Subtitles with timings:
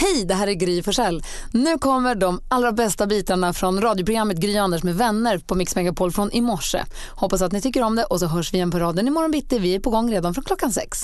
[0.00, 1.22] Hej, det här är Gry Forssell.
[1.52, 6.12] Nu kommer de allra bästa bitarna från radioprogrammet Gry Anders med vänner på Mix Megapol
[6.12, 6.84] från i morse.
[7.10, 9.58] Hoppas att ni tycker om det och så hörs vi igen på raden imorgon bitti.
[9.58, 10.98] Vi är på gång redan från klockan sex.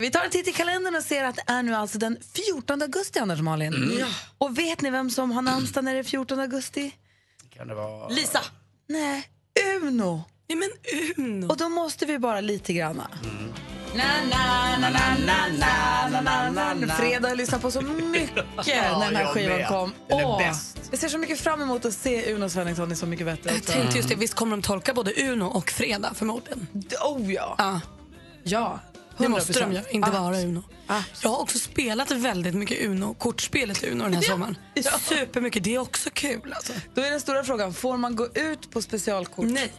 [0.00, 2.82] Vi tar en titt i kalendern och ser att det är nu alltså den 14
[2.82, 4.04] augusti, Anders Malin.
[4.38, 6.94] Och vet ni vem som har namnsdag när det är 14 augusti?
[7.56, 8.08] Kan det vara...
[8.08, 8.40] Lisa.
[8.88, 9.28] Nej,
[9.82, 10.24] Uno.
[10.48, 10.70] Nej men
[11.24, 11.48] Uno.
[11.48, 13.08] Och då måste vi bara lite granna.
[13.22, 13.28] Na,
[13.96, 16.94] na, na, na, na, na, na, na, na.
[16.94, 18.34] Fredag har lyssnat på så mycket
[18.66, 19.92] när den här jag skivan kom.
[20.08, 20.42] Åh,
[20.90, 23.50] jag ser så mycket fram emot att se Uno Svenningsson i Så mycket bättre.
[23.54, 26.66] Jag tänkte just det, visst kommer de tolka både Uno och Fredag förmodligen?
[27.04, 27.54] Oh ja.
[27.58, 27.80] Ja,
[28.42, 28.80] Ja.
[29.18, 29.72] det måste de 100%.
[29.74, 30.12] göra, inte Ah.
[30.22, 30.62] bara Uno.
[31.22, 34.56] Jag har också spelat väldigt mycket Uno, kortspelet Uno den här sommaren.
[35.00, 36.72] Supermycket, det är också kul alltså.
[36.94, 39.44] Då är den stora frågan, får man gå ut på specialkort?
[39.48, 39.72] Nej,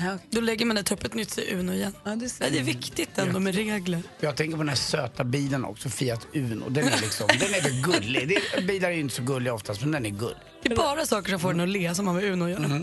[0.00, 1.92] Ja, då lägger man det upp ett nytt Uno igen.
[2.04, 2.40] Ja, du ser.
[2.44, 4.02] Nej, det är viktigt ändå med regler.
[4.20, 6.68] Jag tänker på den här söta bilen också, Fiat Uno.
[6.68, 8.28] Den är liksom, den är väl gullig.
[8.56, 10.36] Det, bilar är ju inte så gulliga oftast, men den är gullig.
[10.62, 12.80] Det är bara saker som får en att le som har med Uno att göra.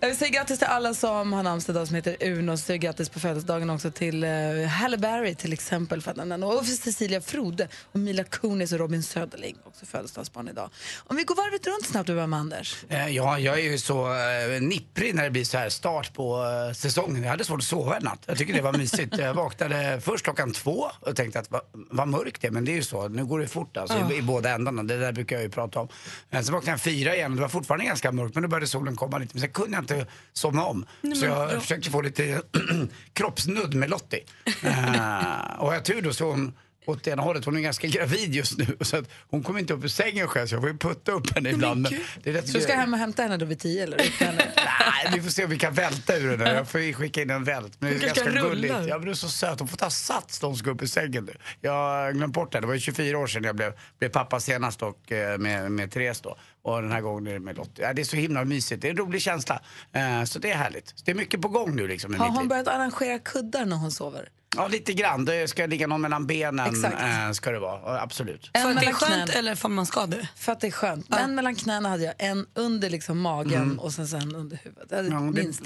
[0.00, 2.56] Jag vill säga grattis till alla som har namnsdag idag som heter Uno.
[2.56, 6.02] Så grattis på födelsedagen också till uh, Halle Berry till exempel.
[6.02, 6.46] För några.
[6.46, 9.56] och för Cecilia Frode och Mila Kunis och Robin Söderling.
[9.64, 10.70] Också födelsedagsbarn idag.
[11.06, 12.76] Om vi går varvet runt snabbt och börjar med Anders.
[12.88, 16.44] Eh, Ja, jag är ju så eh, nipprig när det blir så här start på
[16.74, 17.22] säsongen.
[17.22, 18.22] Jag hade svårt att sova en natt.
[18.26, 19.18] Jag tycker det var mysigt.
[19.18, 22.52] Jag vaknade först klockan två och tänkte att vad, vad mörkt det är.
[22.52, 24.82] Men det är ju så, nu går det fort alltså, i, i båda ändarna.
[24.82, 25.88] Det där brukar jag ju prata om.
[26.30, 28.66] Eh, Sen vaknade jag fyra igen och det var fortfarande ganska mörkt men då började
[28.66, 29.30] solen komma lite.
[29.34, 30.86] Men sen kunde jag inte somna om.
[31.20, 32.42] så jag försökte få lite
[33.12, 34.24] kroppsnudd med Lottie.
[34.64, 36.52] Eh, och jag tur då så hon
[36.86, 37.44] åt ena hållet.
[37.44, 38.66] Hon är ganska gravid just nu.
[38.80, 41.34] Så att hon kommer inte upp ur sängen själv så jag får ju putta upp
[41.34, 41.82] henne ibland.
[41.82, 41.92] Men
[42.22, 43.98] det är rätt Så du ska hem och hämta henne då vid tio eller?
[43.98, 44.52] Henne.
[44.56, 46.54] Nej, vi får se om vi kan välta ur här.
[46.54, 47.72] Jag får skicka in en vält.
[47.78, 48.74] Men det är ganska gulligt.
[48.88, 49.58] Ja, men det är så söt.
[49.58, 51.36] Hon får ta sats när hon ska upp i sängen nu.
[51.60, 52.60] Jag har glömt bort det.
[52.60, 55.90] Det var ju 24 år sedan jag blev, blev pappa senast och eh, med, med
[55.90, 56.36] Therese då.
[56.62, 57.84] Och den här gången är det med Lottie.
[57.84, 58.82] Ja, det är så himla mysigt.
[58.82, 59.62] Det är en rolig känsla.
[59.92, 60.88] Eh, så det är härligt.
[60.88, 63.76] Så det är mycket på gång nu liksom i Har hon börjat arrangera kuddar när
[63.76, 64.28] hon sover?
[64.56, 65.24] Ja, lite grann.
[65.24, 66.66] Det ska ligga någon mellan benen.
[66.66, 66.96] Exakt.
[67.02, 67.80] Eh, ska det vara.
[67.84, 68.50] Ja, absolut.
[68.52, 69.38] En För att det är mellan skönt knäna.
[69.38, 70.28] eller för att man ska det?
[70.36, 71.14] För att det är skönt.
[71.14, 74.90] En mellan knäna hade jag, en under liksom magen och sen, sen under huvudet.
[74.92, 75.20] Hade Ja,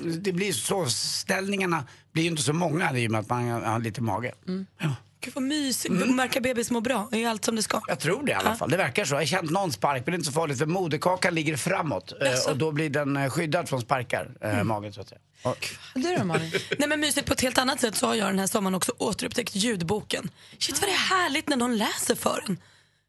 [0.05, 0.87] det, det blir så.
[0.87, 4.33] Ställningarna blir ju inte så många i och med att man har lite mage.
[4.81, 4.91] Ja.
[5.25, 5.95] Gud vad mysigt.
[5.95, 6.17] Mm.
[6.17, 7.09] Märka bebis mår bra.
[7.13, 7.81] Är allt som det ska.
[7.89, 8.71] Jag tror det i alla fall.
[8.71, 9.15] Det verkar så.
[9.15, 12.13] Jag har känt någon spark, men det är inte så farligt för moderkakan ligger framåt
[12.21, 15.21] eh, och då blir den eh, skyddad från sparkar, eh, magen så att säga.
[15.43, 16.53] Och, Du då Malin?
[16.79, 18.93] Nej men mysigt på ett helt annat sätt så har jag den här sommaren också
[18.99, 20.31] återupptäckt ljudboken.
[20.59, 22.59] Shit vad det är härligt när någon läser för en.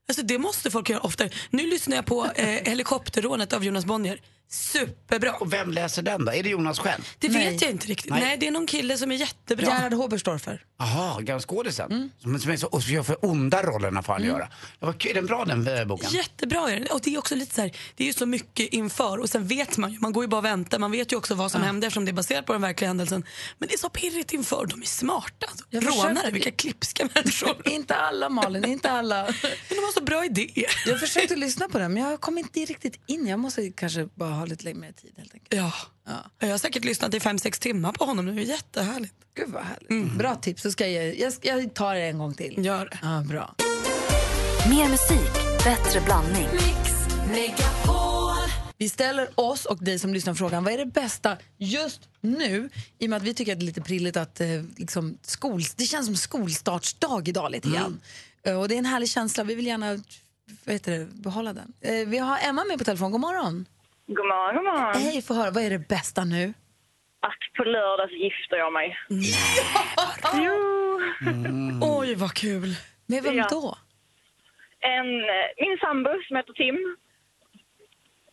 [0.08, 1.30] Alltså det måste folk göra oftare.
[1.50, 4.20] Nu lyssnar jag på eh, Helikopterrånet av Jonas Bonnier.
[4.50, 5.34] Superbra.
[5.34, 6.32] och vem läser den då?
[6.32, 7.02] Är det Jonas själv?
[7.20, 7.52] Det Nej.
[7.52, 8.12] vet jag inte riktigt.
[8.12, 8.22] Nej.
[8.22, 8.38] Nej.
[8.38, 9.66] det är någon kille som är jättebra.
[9.66, 10.64] Gerhard Hoberstorfer.
[10.80, 12.12] Jaha, skådisen.
[12.20, 14.48] Som, som är så, och så gör för onda rollerna får han göra.
[14.80, 15.12] Var, kul.
[15.12, 16.10] är den bra den eh, boken?
[16.12, 16.88] Jättebra är den.
[16.92, 19.48] Och det är också lite så här, det är ju så mycket inför och sen
[19.48, 21.62] vet man ju, man går ju bara och väntar, man vet ju också vad som
[21.62, 23.24] hände eftersom det är baserat på den verkliga händelsen.
[23.58, 25.46] Men det är så pirrigt inför, de är smarta.
[25.50, 25.66] Alltså.
[25.70, 27.68] Jag Rånare, försökte- vilka klipska människor.
[27.70, 29.24] Inte alla Malin, inte alla.
[29.42, 30.72] Men de har så bra idéer.
[30.86, 33.28] Jag försökte lyssna på den men jag kom inte riktigt in.
[33.28, 35.53] Jag måste kanske bara ha lite längre tid helt enkelt.
[35.53, 35.73] Ja.
[36.40, 39.13] Jag har säkert lyssnat i fem sex timmar på honom nu, jättehärligt.
[39.35, 40.12] Gud vad härligt.
[40.18, 40.62] Bra tips.
[40.62, 42.66] Så ska jag, jag, jag tar det en gång till.
[42.66, 43.00] Gör det.
[43.01, 43.56] Ja, bra.
[44.69, 46.47] Mer musik, bättre blandning.
[48.78, 52.69] Vi ställer oss och dig som lyssnar frågan, vad är det bästa just nu?
[53.00, 54.47] I och med att vi tycker att det är lite prilligt att eh,
[54.78, 58.00] liksom, skol, det känns som skolstartsdag idag lite grann.
[58.44, 60.02] Eh, Och det är en härlig känsla, vi vill gärna
[60.66, 61.73] vad heter det, behålla den.
[61.81, 63.66] Eh, vi har Emma med på telefon, god morgon.
[64.08, 65.02] God morgon, god morgon.
[65.02, 66.54] Hej, få höra, vad är det bästa nu?
[67.20, 68.98] Att på lördag så gifter jag mig.
[70.46, 70.56] Jo.
[72.00, 72.76] Oj vad kul.
[73.06, 73.47] Med vem Ja.
[73.50, 73.78] då?
[74.79, 76.97] En, eh, min sambo som heter Tim,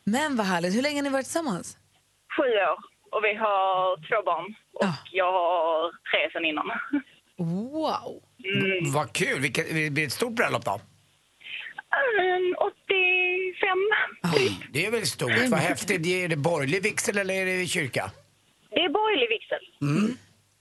[0.04, 1.78] Men vad härligt, hur länge har ni varit tillsammans?
[2.36, 2.78] sju år.
[3.10, 4.54] Och vi har två barn.
[4.72, 4.94] Och Ja.
[5.12, 6.70] jag har tre sen innan.
[7.38, 8.22] Wow!
[8.94, 9.40] Vad kul.
[9.40, 10.80] Vilket, det blir ett stort bröllop då?
[11.92, 14.48] Mm, 85.
[14.72, 15.32] Det är väl stort.
[15.50, 16.06] Vad häftigt.
[16.06, 18.10] Är det borgerlig vigsel eller är det kyrka?
[18.70, 20.16] Det är borgerlig vigsel.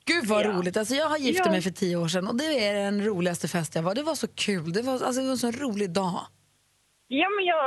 [0.05, 0.77] Gud vad roligt.
[0.77, 1.51] Alltså jag har gifte Ja.
[1.51, 3.95] mig för tio år sedan och det är den roligaste fest jag var.
[3.95, 4.73] Det var så kul.
[4.73, 6.19] Det var, alltså, det var en så rolig dag.
[7.07, 7.63] Ja, men jag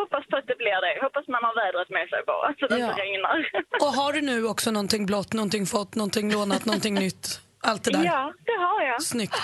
[0.00, 0.94] hoppas på att det blir det.
[0.96, 2.90] Jag hoppas man har vädret med sig bara, så det Ja.
[2.90, 3.50] inte regnar.
[3.86, 7.40] Och har du nu också någonting blått, någonting fått, någonting lånat, någonting nytt?
[7.62, 8.04] Allt det där.
[8.04, 9.02] Ja, det har jag.
[9.02, 9.40] Snyggt.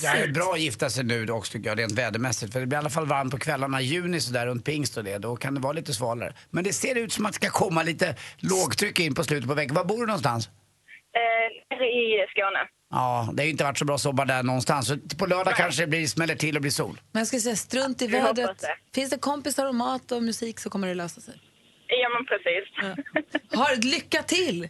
[0.00, 2.52] Det är bra att gifta sig nu också tycker jag, rent vädermässigt.
[2.52, 5.04] För det blir i alla fall varmt på kvällarna i juni sådär runt pingst och
[5.04, 5.18] det.
[5.18, 6.32] Då kan det vara lite svalare.
[6.50, 9.54] Men det ser ut som att det ska komma lite lågtryck in på slutet på
[9.54, 9.74] veckan.
[9.76, 10.48] Var bor du någonstans?
[10.48, 12.58] Eh, i Skåne.
[12.90, 14.88] Ja, det har ju inte varit så bra sommar där någonstans.
[14.88, 17.00] Så på lördag kanske det blir, smäller till och blir sol.
[17.12, 18.58] Men jag ska säga, strunt i Vi vädret.
[18.60, 18.76] det.
[18.94, 21.34] Finns det kompisar och mat och musik så kommer det lösa sig.
[21.86, 22.68] Ja, men precis.
[23.58, 24.68] Har lycka till!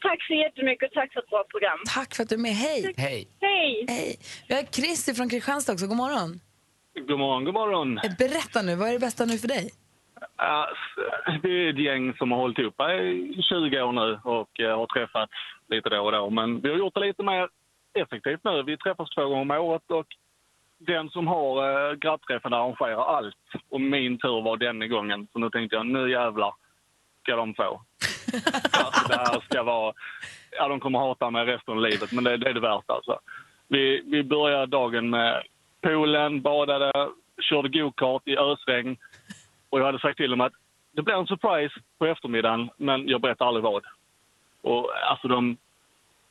[0.00, 1.78] Tack så jättemycket och tack för ett bra program.
[1.94, 2.52] Tack för att du är med.
[2.52, 2.94] Hej!
[2.96, 3.28] Hej.
[3.40, 3.84] Hej!
[3.88, 4.16] Hej!
[4.48, 5.86] Vi har Chris från Kristianstad också.
[5.86, 6.40] God morgon.
[7.08, 7.98] God morgon, god morgon.
[7.98, 9.70] Eh, Berätta nu, vad är det bästa nu för dig?
[10.36, 10.68] Ja,
[11.42, 14.86] det är ett gäng som har hållit ihop i 20 år nu och eh, har
[14.86, 15.32] träffats
[15.68, 16.30] lite då och då.
[16.30, 17.48] Men vi har gjort det lite mer
[17.94, 18.62] effektivt nu.
[18.62, 20.06] Vi träffas två gånger om året och
[20.78, 21.50] den som har
[21.90, 23.36] eh, grabbträffen arrangerar allt.
[23.68, 25.28] Och min tur var denna gången.
[25.32, 26.54] Så nu tänkte jag, nu jävlar
[27.22, 27.82] ska de få.
[28.72, 29.92] Alltså, det här ska vara...
[30.50, 33.18] Ja, de kommer hata mig resten av livet, men det, det är det värt alltså.
[33.68, 35.42] Vi, vi började dagen med
[35.80, 36.92] poolen, badade,
[37.40, 38.96] körde go-kart i ösregn.
[39.70, 40.52] Och jag hade sagt till dem att
[40.92, 43.84] det blir en surprise på eftermiddagen, men jag berättar aldrig vad.
[44.62, 45.56] Och alltså de,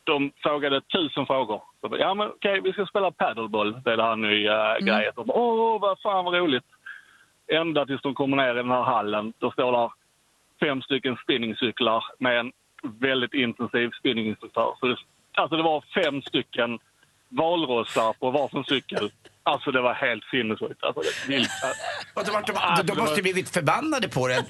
[0.03, 1.62] de frågade tusen frågor.
[1.81, 4.86] Jag, ja men okej, vi ska spela paddleboll, det är det här nya mm.
[4.86, 5.13] grejen.
[5.15, 6.65] Och, bara, Åh, vad fan vad roligt.
[7.47, 9.92] Ända tills de kommer ner i den här hallen, då står där
[10.60, 12.52] fem stycken spinningcyklar med en
[12.84, 14.75] väldigt intensiv spinninginstruktör.
[14.80, 14.98] Så det,
[15.36, 16.80] alltså det var fem stycken
[17.30, 19.12] valrossar på varsin cykel.
[19.44, 20.84] Alltså det var helt sinnessjukt.
[20.84, 21.50] Alltså, det, vilt.
[22.13, 24.46] Och de, de, de, de måste blivit förbannade på det.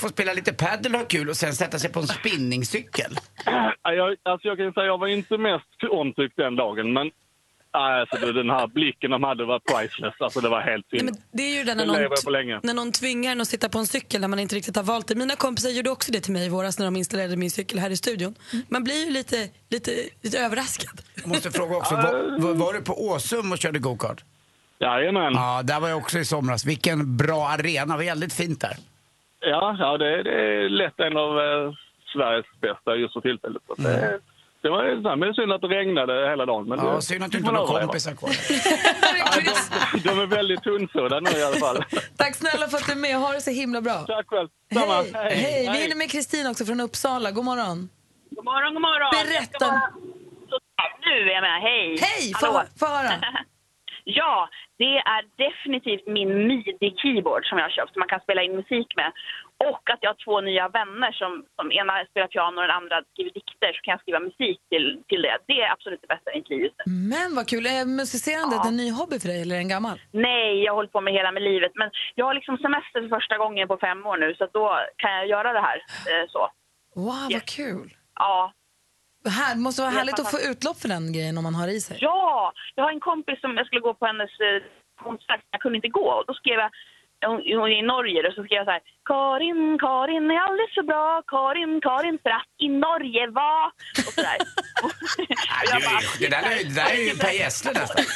[0.00, 3.12] Får spela lite padel och ha kul och sen sätta sig på en spinningcykel.
[3.44, 7.10] Ja, Jag, alltså jag kan säga jag var inte mest omtyckt den dagen, men
[7.76, 10.14] alltså, den här blicken de hade var priceless.
[10.20, 11.18] Alltså det var helt Nej, sinnes.
[11.18, 12.60] men det är ju det när Den någon, på länge.
[12.62, 15.08] när någon tvingar en att sitta på en cykel när man inte riktigt har valt
[15.08, 15.14] det.
[15.14, 17.90] Mina kompisar gjorde också det till mig i våras när de installerade min cykel här
[17.90, 18.34] i studion.
[18.68, 19.90] Man blir ju lite, lite,
[20.22, 21.00] lite överraskad.
[21.14, 24.24] Jag måste fråga också, var, var, var du på Åsum och körde go-kart?
[24.80, 25.32] Jajamän.
[25.34, 26.64] Ja, där var jag också i somras.
[26.66, 28.76] Vilken bra arena, väldigt fint där.
[29.40, 31.72] Ja, ja det, det är lätt en av eh,
[32.12, 33.62] Sveriges bästa just för tillfället.
[33.66, 34.20] Så det,
[34.66, 36.68] det var men synd att det regnade hela dagen.
[36.68, 38.30] Men Ja, det, synd att du inte har några kompisar kvar.
[39.92, 41.84] De, de är väldigt tunnsådda nu i alla fall.
[42.16, 43.16] Tack snälla för att du är med.
[43.16, 43.94] Ha det så himla bra.
[44.06, 44.48] Tack själv.
[44.74, 44.92] Samma.
[44.94, 45.10] Hej.
[45.14, 45.34] Hej.
[45.36, 45.68] Hej.
[45.72, 47.30] Vi hinner med Kristin också från Uppsala.
[47.30, 47.88] God morgon.
[48.30, 49.10] God morgon, god morgon.
[49.26, 49.66] Berätta.
[49.66, 49.90] Bara-
[51.06, 51.60] nu är jag med.
[51.62, 51.96] Hej.
[52.00, 52.32] Hej!
[52.80, 53.10] Få höra.
[54.08, 54.48] Ja,
[54.78, 58.88] det är definitivt min midi-keyboard som jag har köpt som man kan spela in musik
[58.96, 59.12] med.
[59.70, 62.96] Och att jag har två nya vänner som, som ena spelar piano och den andra
[63.12, 65.38] skriver dikter så kan jag skriva musik till, till det.
[65.46, 66.84] Det är absolut det bästa i mitt liv just nu.
[67.14, 67.66] Men vad kul.
[67.66, 69.96] Är musicerandet en ny hobby för dig eller en gammal?
[70.12, 71.72] Nej, jag har hållit på med hela med livet.
[71.74, 74.64] Men jag har liksom semester för första gången på fem år nu så då
[74.96, 75.78] kan jag göra det här
[76.10, 76.42] eh, så.
[76.94, 77.88] Wow, vad kul.
[78.14, 78.52] Ja,
[79.38, 81.80] Här, det måste vara härligt att få utlopp för den grejen om man har i
[81.80, 81.98] sig.
[82.00, 84.62] Ja, jag har en kompis som jag skulle gå på hennes eh,
[85.02, 85.40] konsert.
[85.50, 86.08] Jag kunde inte gå.
[86.18, 86.70] Och då skrev jag,
[87.26, 88.82] hon, hon är i Norge, och så skrev jag så här.
[89.04, 91.22] Karin, Karin är alldeles för bra.
[91.26, 93.66] Karin, Karin för att i Norge var...
[94.06, 94.38] Och så där.
[96.20, 98.04] Det, där är, det där är ju Per Gessle nästan.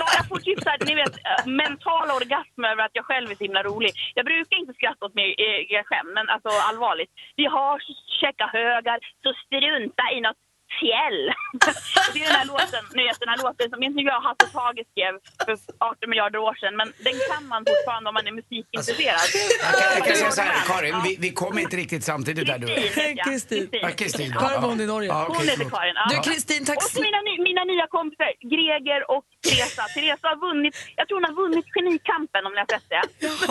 [0.00, 3.30] Ja, jag får typ så här, ni vet, eh, mental orgasm över att jag själv
[3.30, 3.90] är så himla rolig.
[4.14, 7.10] Jag brukar inte skratta åt mig egna skämt, men alltså allvarligt.
[7.36, 7.74] Vi har
[8.20, 10.40] käcka högar, så strunta i något
[10.80, 11.20] fjäll.
[12.12, 14.82] det är den här låten, ni vet den här låten som inte jag Hasse Tage
[14.92, 15.12] skrev
[15.46, 19.26] för 18 miljarder år sedan, men den kan man fortfarande om man är musikintresserad.
[19.66, 22.58] Jag kan, jag kan säga så här, Karin, vi, vi kommer inte riktigt samtidigt där
[22.58, 23.26] du jag.
[23.26, 23.90] Kristin, jag.
[24.34, 24.40] Ja.
[24.42, 25.12] Karin bor i Norge.
[25.12, 25.70] Hon okej, heter.
[25.76, 25.94] Karin.
[26.00, 26.06] ja.
[26.12, 29.82] Du Kristin, tack Och mina, mina nya kompisar, Greger och Teresa.
[29.94, 33.02] Teresa har vunnit, jag tror hon har vunnit Genikampen om ni har sett det.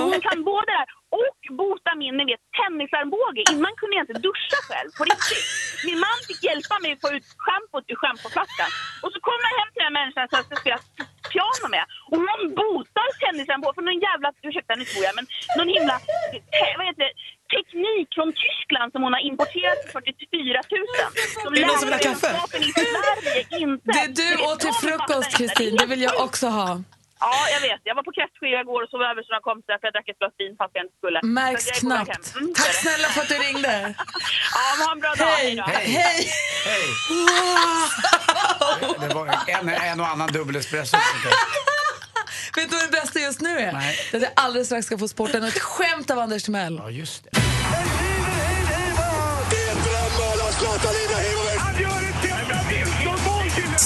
[0.01, 0.89] Hon kan både det här
[1.23, 3.41] och bota min ni vet, tennisarmbåge.
[3.53, 5.45] Innan kunde jag inte duscha själv, på riktigt.
[5.87, 8.69] Min man fick hjälpa mig att få ut schampot ur schampoflaskan.
[9.03, 10.79] Och så kommer jag hem till den här människan som jag ska spela
[11.33, 11.85] piano med.
[12.09, 12.27] Och hon
[12.61, 15.25] botar tennisarmbåge för någon jävla, ursäkta nu tror jag, men
[15.57, 15.95] någon himla,
[16.59, 17.15] eh, vad heter det,
[17.55, 20.87] teknik från Tyskland som hon har importerat för 44 000.
[21.43, 22.31] Som Är det någon som vill ha kaffe?
[23.65, 23.91] inte.
[23.97, 25.37] Det du vet åt till frukost.
[25.37, 26.69] Kristin, det vill jag också ha.
[27.19, 27.81] Ja, jag vet.
[27.83, 30.19] Jag var på kräftskiva igår och sov över hos några kompisar för jag drack ett
[30.21, 31.19] glas vin fast jag inte skulle.
[31.39, 32.25] Märks Så knappt.
[32.35, 32.81] Mm, så är Tack det.
[32.85, 33.73] snälla för att du ringde.
[34.55, 35.25] Ja, men ha en bra dag.
[35.25, 35.55] Hej.
[35.99, 36.19] Hej!
[36.69, 36.83] Hej.
[39.07, 40.97] Det var en, en och annan dubbel espresso.
[42.55, 43.71] Vet du vad det bästa just nu är?
[43.73, 43.99] Nej.
[44.11, 46.75] Det är att jag alldeles strax ska få sporten och ett skämt av Anders Timell.
[46.83, 47.29] Ja, just det.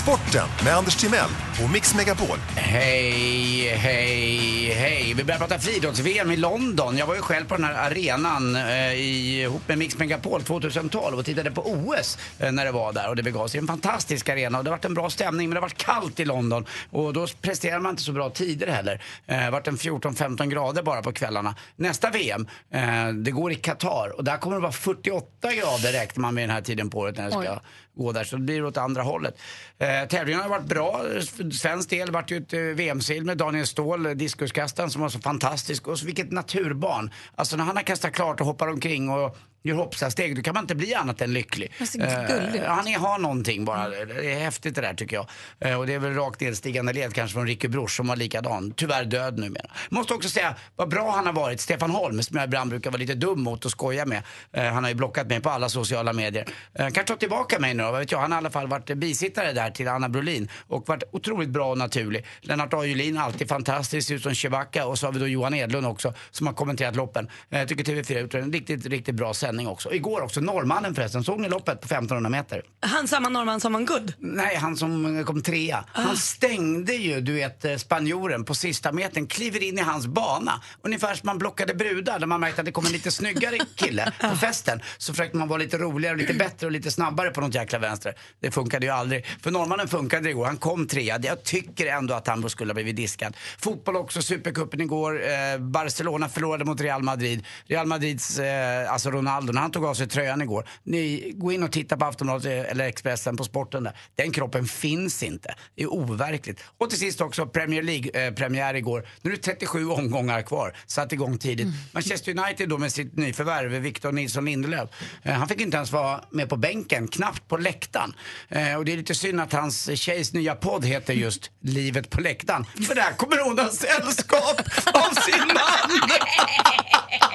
[0.10, 1.30] Sporten med Anders Timell
[1.64, 2.38] och Mix Megapol.
[2.56, 5.14] Hej, hej, hej.
[5.18, 6.98] Vi börjar prata friidrotts-VM i London.
[6.98, 11.20] Jag var ju själv på den här arenan eh, i- ihop med Mix Megapol 2012
[11.20, 13.60] och tittade på OS eh, när det var där och det begav sig.
[13.60, 16.20] En fantastisk arena och det har varit en bra stämning men det har varit kallt
[16.20, 18.94] i London och då presterar man inte så bra tider heller.
[19.28, 21.56] Eh, Det har varit en 14-15 grader bara på kvällarna.
[21.76, 26.22] Nästa VM, eh, det går i Qatar och där kommer det vara 48 grader räknar
[26.22, 27.60] man med den här tiden på året när det ska Oj
[28.00, 28.24] gå där.
[28.24, 29.40] Så det blir åt andra hållet.
[29.78, 31.02] Eh, tävlingen har varit bra.
[31.38, 33.36] För svensk del vart ju ett eh, VM-silver.
[33.36, 35.88] Daniel Ståhl, eh, diskuskastaren som var så fantastisk.
[35.88, 37.12] Och så vilket naturbarn.
[37.36, 40.64] Alltså när han har kastat klart och hoppar omkring och gör hoppsasteg, då kan man
[40.64, 41.72] inte bli annat än lycklig.
[41.80, 43.90] Eh, han är, har någonting bara.
[43.90, 45.30] Det är häftigt det där tycker jag.
[45.60, 48.72] Eh, och det är väl rakt nedstigande led kanske från Ricky Bruch som var likadan.
[48.72, 49.66] Tyvärr död numera.
[49.90, 51.62] Måste också säga vad bra han har varit.
[51.62, 54.22] Stefan Holm som jag ibland brukar vara lite dum mot och skoja med.
[54.54, 56.46] Eh, han har ju blockat mig på alla sociala medier.
[56.74, 58.20] Eh, kan ta tillbaka mig nu då, vad vet jag.
[58.20, 61.72] Han har i alla fall varit bisittare där till Anna Brolin och varit otroligt bra
[61.72, 62.26] och naturlig.
[62.42, 62.86] Lennart A.
[62.86, 66.48] Julin alltid fantastisk, ut som Chewbacca och så har vi då Johan Edlund också som
[66.48, 67.30] har kommenterat loppen.
[67.50, 69.94] Eh, Jag tycker TV4 gjort en riktigt, riktigt bra sändning också.
[69.94, 71.24] Igår också, norrmannen förresten.
[71.24, 72.62] Såg ni loppet på 1500 meter?
[72.80, 74.14] Han samma norrman som vann guld?
[74.20, 75.86] Nej, han som kom trea.
[75.92, 80.62] Han stängde ju, du vet, eh, spanjoren på sista metern, kliver in i hans bana.
[80.82, 84.12] Ungefär som man blockade brudar, där man märkte att det kom en lite snyggare kille
[84.22, 84.82] på festen.
[84.98, 88.14] Så försökte man vara lite roligare, lite bättre och lite snabbare på något jäkla vänster.
[88.40, 89.26] Det funkade ju aldrig.
[89.42, 91.20] För norrmannen funkade igår, han kom trea.
[91.24, 93.38] Jag tycker ändå att han skulle ha blivit diskad.
[93.60, 95.22] Fotboll också, Supercupen igår.
[95.28, 97.46] Eh, Barcelona förlorade mot Real Madrid.
[97.68, 100.70] Real Madrids, eh, alltså Ronaldo, när han tog av sig tröjan igår.
[100.84, 103.94] Ni, gå in och titta på Aftonbladet eller Expressen på sporten där.
[104.16, 105.56] Den kroppen finns inte.
[105.76, 106.64] Det är overkligt.
[106.78, 109.08] Och till sist också Premier League-premiär igår.
[109.22, 110.78] Nu är det 37 omgångar kvar.
[110.88, 111.68] Satt igång tidigt.
[111.92, 114.90] Manchester United då med sitt nyförvärv, Victor Nilsson Lindelöf.
[115.24, 118.14] Eh, han fick inte ens vara med på bänken, knappt på läktaren.
[118.50, 122.22] Eh, och det är lite synd att hans tjejs nya podd heter just Livet på
[122.22, 122.66] läktaren.
[122.66, 124.62] För där kommer hon ha sällskap
[124.94, 126.10] av sin man!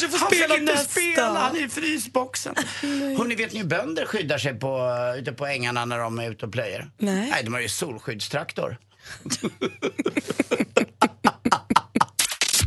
[0.00, 1.00] kanske får Han spela fick inte nästa.
[1.00, 2.54] spela, han är i frysboxen.
[3.18, 6.46] Hörrni, vet ni hur bönder skyddar sig på, ute på ängarna när de är ute
[6.46, 6.90] och plöjer?
[6.98, 7.30] Nej.
[7.30, 8.76] Nej, de har ju solskyddstraktor.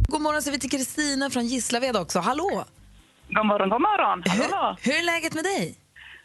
[0.09, 2.19] God morgon säger vi till Kristina från Gislaved också.
[2.19, 2.65] Hallå!
[3.29, 4.23] God morgon, god morgon.
[4.25, 5.75] Hur, hur är läget med dig?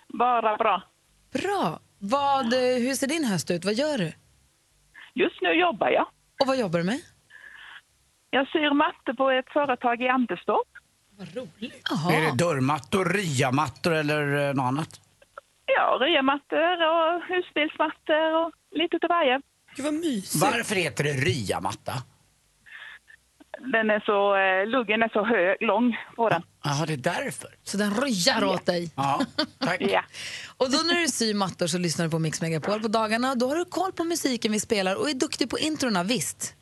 [0.09, 0.82] Bara bra.
[1.32, 1.80] Bra.
[1.99, 3.64] Vad, hur ser din höst ut?
[3.64, 4.12] Vad gör du?
[5.14, 6.06] Just nu jobbar jag.
[6.40, 7.00] Och vad jobbar du med?
[8.30, 10.72] Jag syr matte på ett företag i Anderstorp.
[11.23, 11.88] Vad roligt.
[12.11, 15.00] Är det dörrmattor, ryamattor eller eh, något annat?
[15.67, 19.41] Ja, ryamattor och husbilsmattor och lite utav varje.
[19.76, 20.45] Gud vad mysigt.
[20.45, 21.93] Varför heter det ryamatta?
[23.73, 26.43] Den är så, eh, luggen är så hög, lång på den.
[26.64, 27.50] Jaha, det är därför.
[27.64, 28.91] Så den röjar åt dig.
[28.97, 29.21] Ja,
[29.59, 29.81] tack.
[29.81, 30.02] Ja.
[30.57, 33.35] Och då när du syr mattor så lyssnar du på Mix Megapol på dagarna.
[33.35, 36.55] Då har du koll på musiken vi spelar och är duktig på introna, visst?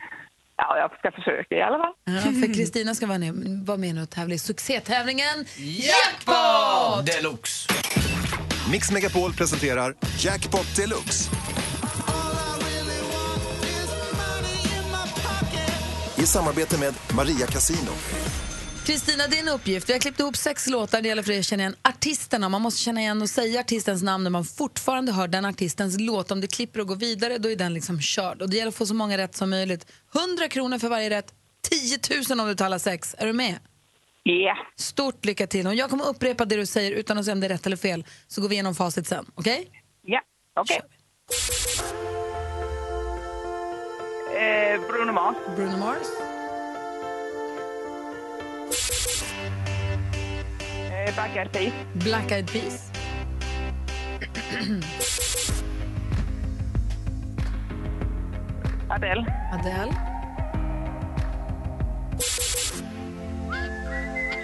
[0.62, 1.92] Ja, jag ska försöka i alla fall.
[2.04, 7.06] Ja, för Kristina ska vara med, vara med och tävla i succétävlingen Jackpot!
[7.06, 7.68] Deluxe.
[8.72, 11.30] Mix Megapol presenterar Jackpot Deluxe.
[16.16, 17.92] I samarbete med Maria Casino.
[18.86, 19.88] Kristina, din uppgift.
[19.88, 21.02] Vi har klippt ihop sex låtar.
[21.02, 22.48] Det gäller för dig att känna igen artisterna.
[22.48, 26.30] Man måste känna igen och säga artistens namn när man fortfarande hör den artistens låt.
[26.30, 28.42] Om det klipper och går vidare, då är den liksom körd.
[28.42, 29.86] Och det gäller att få så många rätt som möjligt.
[30.14, 31.34] 100 kronor för varje rätt.
[31.62, 31.98] 10
[32.30, 33.14] 000 om du talar sex.
[33.18, 33.58] Är du med?
[34.22, 34.56] Ja.
[34.76, 35.66] Stort lycka till.
[35.66, 37.76] Och jag kommer upprepa det du säger utan att säga om det är rätt eller
[37.76, 38.04] fel.
[38.28, 39.26] Så går vi igenom facit sen.
[39.34, 39.70] Okej?
[40.02, 40.20] Ja,
[40.60, 40.80] okej.
[44.36, 45.36] Eh, Bruno Mars.
[45.56, 46.06] Bruno Mars.
[51.06, 51.72] Black Eyed Peas.
[51.96, 52.90] Black Eyed Peas.
[58.90, 59.24] Adele.
[59.52, 59.92] Adele.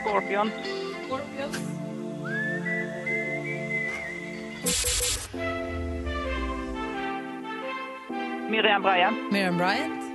[0.00, 0.52] Scorpion.
[1.04, 1.56] Scorpions.
[8.48, 9.32] Miriam Bryant.
[9.32, 10.05] Miriam Bryant.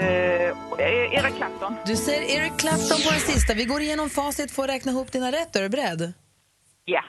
[0.00, 1.74] Eh, Eric Clapton.
[1.86, 3.54] Du säger Eric Clapton på den sista.
[3.54, 5.56] Vi går igenom facit för att räkna ihop dina rätt.
[5.56, 6.12] Är du beredd?
[6.84, 7.00] Ja.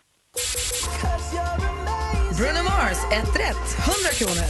[2.37, 3.77] Bruno Mars, ett rätt.
[3.79, 4.47] 100 kronor.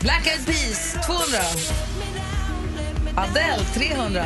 [0.00, 1.38] Black Eyed Peas, 200.
[3.16, 4.24] Adele, 300.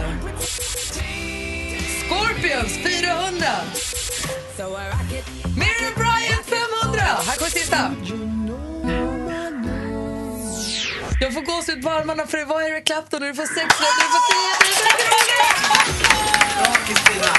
[2.08, 3.46] Scorpions, 400.
[5.56, 7.00] Miriam Bryant, 500.
[7.00, 7.94] Här kommer sista.
[11.22, 13.66] Jag får gåshud på armarna för det var Eric Clapton och du får 6 rätt
[13.66, 14.80] och du får 10
[16.56, 17.32] 000 Bra Kristina!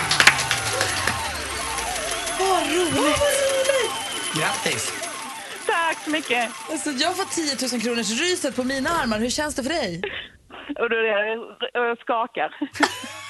[2.39, 3.21] Vad roligt!
[4.35, 4.93] Grattis!
[5.65, 6.51] Tack så mycket!
[6.71, 7.25] Alltså, jag får
[7.69, 9.19] 10 000 kronors ryset på mina armar.
[9.19, 10.01] Hur känns det för dig?
[11.73, 12.55] Jag skakar.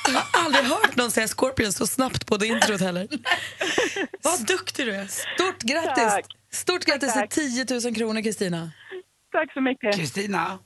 [0.08, 3.08] Jag har aldrig hört någon säga Scorpion så snabbt på det introt heller.
[4.24, 5.08] Vad duktig du är!
[5.08, 6.04] Stort grattis!
[6.04, 6.26] Tack.
[6.54, 8.72] Stort grattis till 10 000 kronor, Kristina.
[9.32, 9.96] Tack så mycket.
[9.96, 10.60] Kristina,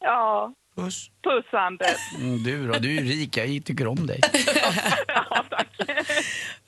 [0.00, 1.10] Ja, puss.
[1.24, 1.96] puss Anders.
[2.18, 4.20] Mm, du då, du är rik, jag tycker om dig.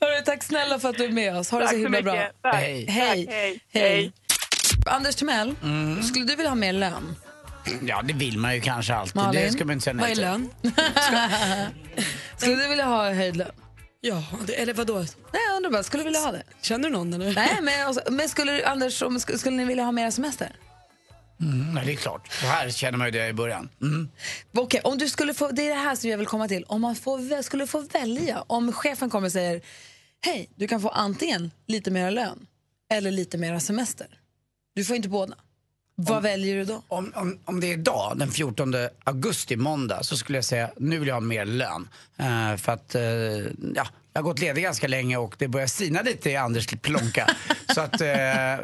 [0.01, 1.51] Hörru, tack snälla för att du är med oss.
[1.51, 2.13] Ha det Tack så så himla mycket.
[2.41, 2.51] bra.
[2.51, 2.55] Tack.
[2.61, 2.85] Hej.
[2.89, 3.25] Hej.
[3.25, 3.61] Tack, hej.
[3.73, 4.11] Hej.
[4.85, 6.03] Anders Timell, Mm.
[6.03, 7.15] skulle du vilja ha mer lön?
[7.81, 9.15] Ja, det vill man ju kanske alltid.
[9.15, 9.41] Malin?
[9.41, 10.49] Det ska man inte säga nej Vad är lön?
[12.37, 13.51] Skulle du vilja ha höjd lön?
[14.01, 14.93] Ja, det, eller vadå?
[14.99, 16.43] Nej, jag undrar bara, skulle du vilja ha det?
[16.61, 17.33] Känner du någon eller?
[17.35, 19.03] Nej, men, alltså, men skulle Anders,
[19.39, 20.51] skulle ni vilja ha mer semester?
[21.41, 22.31] Mm, nej, det är klart.
[22.31, 23.69] Så här känner man ju det i början.
[23.81, 24.09] Mm.
[24.57, 26.63] Okej, om du skulle få, det är det här som jag vill komma till.
[26.63, 29.61] Om man får, skulle få välja, om chefen kommer och säger
[30.21, 32.47] hej, du kan få antingen lite mer lön
[32.91, 34.07] eller lite mer semester.
[34.75, 35.35] Du får inte båda.
[35.95, 36.83] Vad väljer du då?
[36.87, 38.73] Om, om, om det är idag, den 14
[39.03, 41.89] augusti, måndag, så skulle jag säga nu vill jag ha mer lön.
[42.17, 43.01] Eh, för att, eh,
[43.75, 47.29] ja, jag har gått ledig ganska länge och det börjar sina lite i Anders plånka.
[47.73, 48.07] så att, eh,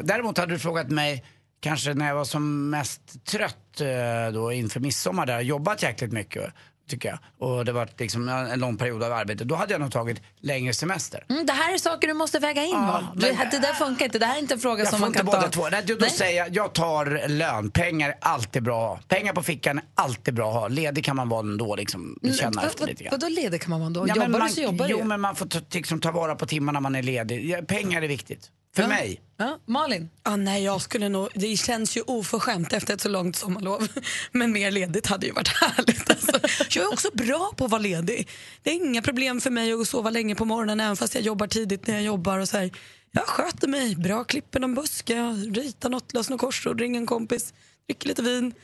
[0.02, 1.24] däremot hade du frågat mig
[1.60, 6.52] kanske när jag var som mest trött eh, då inför midsommar där, jobbat jäkligt mycket
[6.90, 7.18] tycker jag.
[7.48, 9.44] Och det var liksom en lång period av arbete.
[9.44, 11.24] Då hade jag nog tagit längre semester.
[11.28, 12.70] Mm, det här är saker du måste väga in.
[13.14, 14.18] Du, men- det där funkar inte.
[14.18, 15.48] Det här är inte en fråga som man kan ta.
[15.48, 15.68] två.
[15.68, 17.70] Nej, då, då säger jag, jag tar lön.
[17.70, 19.06] Pengar är alltid bra att ha.
[19.08, 20.68] Pengar på fickan är alltid bra att ha.
[20.68, 22.18] Ledig kan man vara ändå liksom.
[22.40, 23.10] Känna efter lite grann.
[23.20, 24.08] Vadå ledig kan man vara då?
[24.08, 26.46] Ja, jobbar man, du så jobbar du Jo, men man får liksom, ta vara på
[26.46, 27.50] timmarna man är ledig.
[27.50, 28.50] Ja, pengar är viktigt.
[28.76, 29.20] För mig.
[29.36, 30.10] Ja, Malin?
[30.24, 33.88] Ja, nej, jag skulle nog, det känns ju oförskämt efter ett så långt sommarlov.
[34.32, 36.10] Men mer ledigt hade ju varit härligt.
[36.10, 36.32] Alltså.
[36.78, 38.28] Jag är också bra på att vara ledig.
[38.62, 41.46] Det är inga problem för mig att sova länge på morgonen även fast jag jobbar
[41.46, 42.38] tidigt när jag jobbar.
[42.38, 42.70] Och så här.
[43.12, 45.14] Jag sköter mig bra, klipper någon buske,
[45.54, 47.54] ritar något, löser något korsord, ringer en kompis,
[47.86, 48.54] dricker lite vin.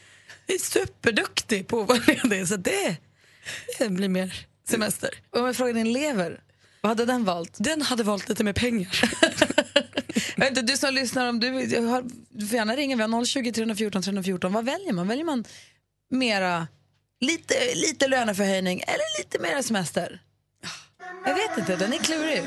[0.47, 2.49] Jag är superduktig på att vara ledig.
[2.49, 2.97] Så det,
[3.79, 5.11] det blir mer semester.
[5.31, 6.41] Om jag frågar din lever,
[6.81, 7.57] vad hade den valt?
[7.59, 9.01] Den hade valt lite mer pengar.
[10.43, 11.51] Inte, du som lyssnar, om du,
[11.87, 12.97] har, du får gärna ringa.
[12.97, 14.53] Vi har 020 314 314.
[14.53, 15.09] Vad väljer man?
[15.09, 15.45] Väljer man
[16.11, 16.67] mera,
[17.21, 20.21] lite, lite löneförhöjning eller lite mera semester?
[21.27, 22.43] Jag vet inte, den är klurig.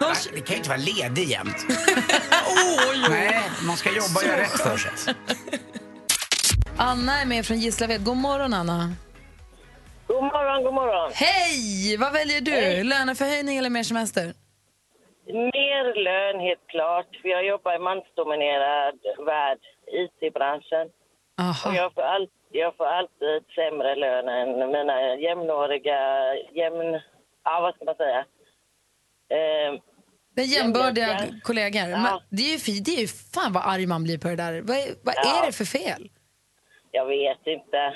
[0.00, 1.66] Nej, det kan ju inte vara ledig jämt.
[3.08, 4.92] Nej, man ska jobba och göra rätt för sig.
[6.76, 8.04] Anna är med från Gislaved.
[8.04, 8.94] God morgon, Anna.
[10.06, 11.10] God morgon, god morgon.
[11.14, 11.96] Hej!
[11.96, 12.50] Vad väljer du?
[12.50, 12.84] Hej.
[12.84, 14.34] Löneförhöjning eller mer semester?
[15.82, 17.06] Mer lön, helt klart.
[17.22, 20.88] För jag jobbar i mansdominerad värld, IT-branschen.
[21.66, 27.00] Och jag får, all, jag får alltid sämre lön än mina jämnåriga, jämn...
[27.44, 28.18] Ja, vad ska man säga?
[29.28, 29.80] Eh,
[30.36, 31.88] Den jämbördiga kollegor.
[31.88, 32.22] Ja.
[32.30, 34.60] Det, är ju, det är ju fan vad arg man blir på det där.
[34.62, 36.10] Vad, är- vad är det för fel?
[36.90, 37.94] Jag vet inte.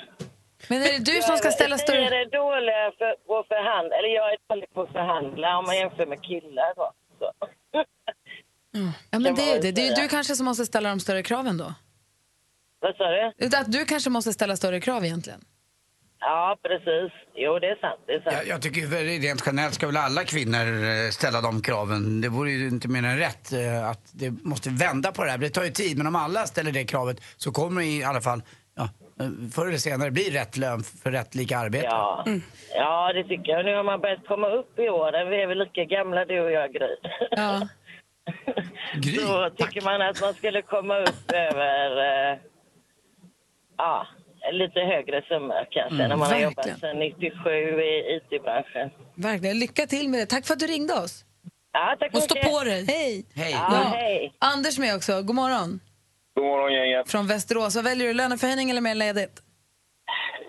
[0.69, 2.21] Men är det du som ska ställa Jag större...
[2.21, 5.75] är dålig för, på att förhandla, eller jag är dålig på att förhandla om man
[5.77, 6.73] jämför med killar.
[6.75, 6.91] Då.
[7.19, 7.31] Så.
[9.09, 9.71] Ja, men det är det.
[9.71, 11.73] Det är ju du kanske som måste ställa de större kraven då.
[12.79, 13.03] Vad sa
[13.37, 13.57] du?
[13.57, 15.41] Att du kanske måste ställa större krav egentligen.
[16.19, 17.11] Ja, precis.
[17.35, 17.99] Jo, det är sant.
[18.05, 18.35] Det är sant.
[18.37, 22.21] Jag, jag tycker ju väl rent generellt ska väl alla kvinnor eh, ställa de kraven.
[22.21, 25.37] Det vore ju inte mer än rätt eh, att det måste vända på det här.
[25.37, 28.21] Det tar ju tid, men om alla ställer det kravet så kommer det i alla
[28.21, 28.41] fall
[28.75, 28.83] ja,
[29.19, 31.85] eh, förr eller senare bli rätt lön för rätt lika arbete.
[31.85, 32.25] Ja.
[32.75, 33.65] ja, det tycker jag.
[33.65, 35.29] Nu har man börjat komma upp i åren.
[35.29, 36.95] Vi är väl lika gamla du och jag, Gry.
[37.31, 37.67] Ja.
[39.03, 42.37] Så tycker man att man skulle komma upp över eh,
[43.77, 44.07] ja,
[44.51, 46.79] lite högre summa kanske Mm, när man har jobbat verkligen.
[46.79, 47.49] sedan 97
[47.81, 48.89] i IT-branschen.
[49.15, 49.59] Verkligen.
[49.59, 50.25] Lycka till med det.
[50.25, 51.23] Tack för att du ringde oss.
[51.71, 52.51] Ja, tack Och stå mycket.
[52.51, 52.85] på dig.
[52.87, 53.25] Hej.
[53.35, 53.51] Hej.
[53.51, 54.33] Ja, hej.
[54.39, 55.21] Anders med också.
[55.21, 55.79] God morgon.
[56.35, 57.11] God morgon gänget.
[57.11, 57.75] Från Västerås.
[57.75, 58.13] Vad väljer du?
[58.13, 59.35] Löneförhöjning eller mer ledigt?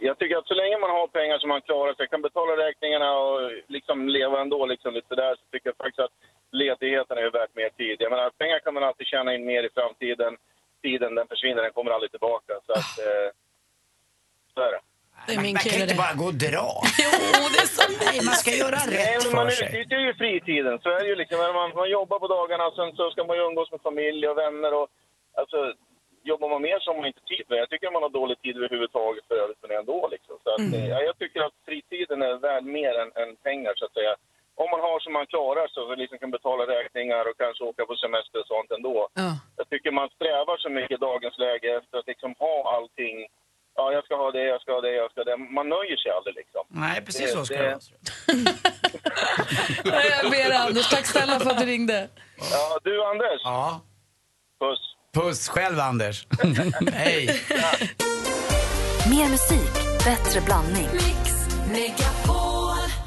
[0.00, 3.10] Jag tycker att så länge man har pengar som man klarar sig, kan betala räkningarna
[3.24, 3.38] och
[3.68, 6.16] liksom leva ändå liksom lite där, så tycker jag faktiskt att
[6.52, 7.96] ledigheten är värt mer tid.
[8.00, 10.36] Jag menar, pengar kan man alltid tjäna in mer i framtiden.
[10.82, 12.52] Tiden den försvinner, den kommer aldrig tillbaka.
[12.66, 13.28] Så att, eh,
[14.54, 14.80] så är det.
[15.26, 16.68] Det är min man kan kille inte bara gå och dra.
[17.04, 19.66] Jo, det är så Nej, man ska göra Nej, rätt men man för sig.
[19.68, 20.74] utnyttjar ju fritiden.
[20.82, 21.38] Så är det ju liksom.
[21.58, 24.38] Man, man jobbar på dagarna och sen så ska man ju umgås med familj och
[24.44, 24.72] vänner.
[24.80, 24.88] Och,
[25.40, 25.58] alltså,
[26.30, 27.58] jobbar man mer så har man inte tid med.
[27.58, 30.08] Jag tycker man har dålig tid överhuvudtaget för övrigt det ändå.
[30.14, 30.36] Liksom.
[30.44, 30.74] Så att, Mm.
[30.74, 34.14] eh, ja, jag tycker att fritiden är värd mer än, än pengar så att säga.
[34.62, 37.94] Om man har som man klarar så liksom kan betala räkningar och kanske åka på
[38.04, 38.96] semester och sånt ändå.
[39.22, 39.30] Ja.
[39.58, 43.16] Jag tycker man strävar så mycket i dagens läge efter att liksom ha allting.
[43.78, 45.36] Ja, jag ska ha det, jag ska ha det, jag ska ha det.
[45.58, 46.62] Man nöjer sig aldrig liksom.
[46.84, 47.78] Nej, precis så ska det
[49.84, 50.04] vara.
[50.22, 50.88] Jag ber Anders.
[50.94, 52.08] Tack snälla för att du ringde.
[52.54, 53.40] Ja, du Anders.
[53.44, 53.80] Ja.
[54.60, 54.82] Puss.
[55.18, 56.26] Puss själv, Anders.
[56.92, 57.26] Hej.
[59.10, 60.88] Mer musik, bättre blandning.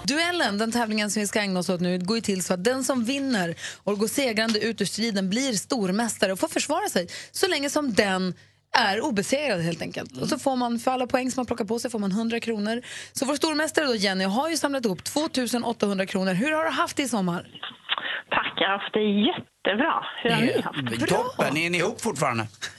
[0.04, 2.64] Duellen, den tävlingen som vi ska ägna oss åt nu, går ju till så att
[2.64, 7.08] den som vinner och går segrande ut ur striden blir stormästare och får försvara sig
[7.32, 8.34] så länge som den
[8.78, 10.18] är obesegrad helt enkelt.
[10.18, 12.40] Och så får man, för alla poäng som man plockar på sig får man 100
[12.40, 12.82] kronor.
[13.14, 16.34] Så vår stormästare då, Jenny, har ju samlat ihop 2800 kronor.
[16.34, 17.48] Hur har du haft det i sommar?
[18.30, 19.00] Tack, jag har haft det
[19.66, 20.06] jättebra.
[20.24, 21.08] Hur har ni haft det?
[21.08, 21.58] Toppen.
[21.58, 22.48] Är ni ihop fortfarande?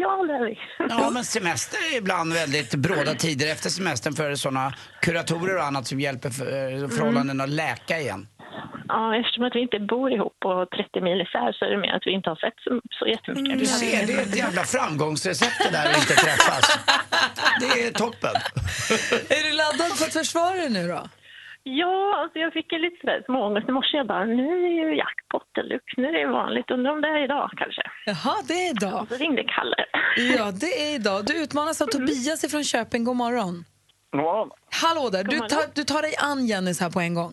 [0.00, 0.58] ja, det är vi.
[0.88, 5.86] Ja, men semester är ibland väldigt bråda tider efter semestern för såna kuratorer och annat
[5.86, 8.28] som hjälper för, eh, förhållanden att läka igen.
[8.88, 11.92] Ja, eftersom att vi inte bor ihop och 30 mil isär så är det mer
[11.92, 13.58] att vi inte har sett så, så jättemycket.
[13.58, 16.78] Du ser, det är ett jävla framgångsrecept det där att inte träffas.
[17.60, 18.30] Det är toppen.
[19.36, 21.08] Är du laddad för att försvara dig nu då?
[21.62, 23.96] Ja, alltså jag fick en lite sådär småångest i morse.
[23.96, 26.70] Jag bara, nu är det ju jackpot deluxe, nu är det vanligt.
[26.70, 27.82] Undrar om det är idag kanske.
[28.06, 29.02] Jaha, det är idag.
[29.02, 29.84] Och så ringde Kalle.
[30.36, 31.26] Ja, det är idag.
[31.26, 33.04] Du utmanas av Tobias från Köping.
[33.04, 33.64] God morgon.
[34.12, 34.50] God morgon.
[34.82, 35.24] Hallå där.
[35.24, 37.32] Du tar, du tar dig an Jenny så här på en gång.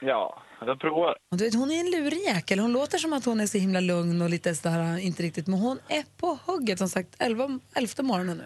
[0.00, 1.16] Ja, jag provar.
[1.30, 2.58] Och du vet, hon är en lurig jäkel.
[2.58, 5.46] Hon låter som att hon är så himla lugn och lite sådär, inte riktigt.
[5.46, 8.44] Men hon är på hugget, som sagt, elva, elfte morgonen nu.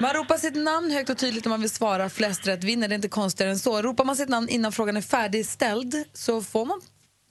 [0.00, 2.08] Man ropar sitt namn högt och tydligt om man vill svara.
[2.08, 3.82] Flest rätt vinner, det är inte konstigare än så.
[3.82, 6.80] Ropar man sitt namn innan frågan är färdigställd så får man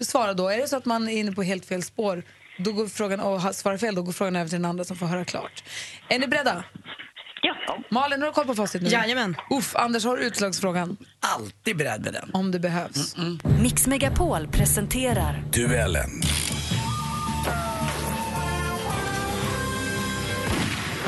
[0.04, 0.50] svara då.
[0.50, 2.24] Är det så att man är inne på helt fel spår
[2.58, 5.06] då går frågan, och svarar fel, då går frågan över till den andra som får
[5.06, 5.64] höra klart.
[6.10, 6.64] Är ni beredda?
[7.42, 7.78] Ja.
[7.92, 8.90] Malin, har du koll på facit nu?
[8.90, 9.36] Jajamän.
[9.50, 10.98] Uff, Anders, har du utslagsfrågan?
[11.20, 12.30] Alltid beredd med den.
[12.34, 13.16] Om det behövs.
[13.62, 16.22] Mix Megapol presenterar Duellen.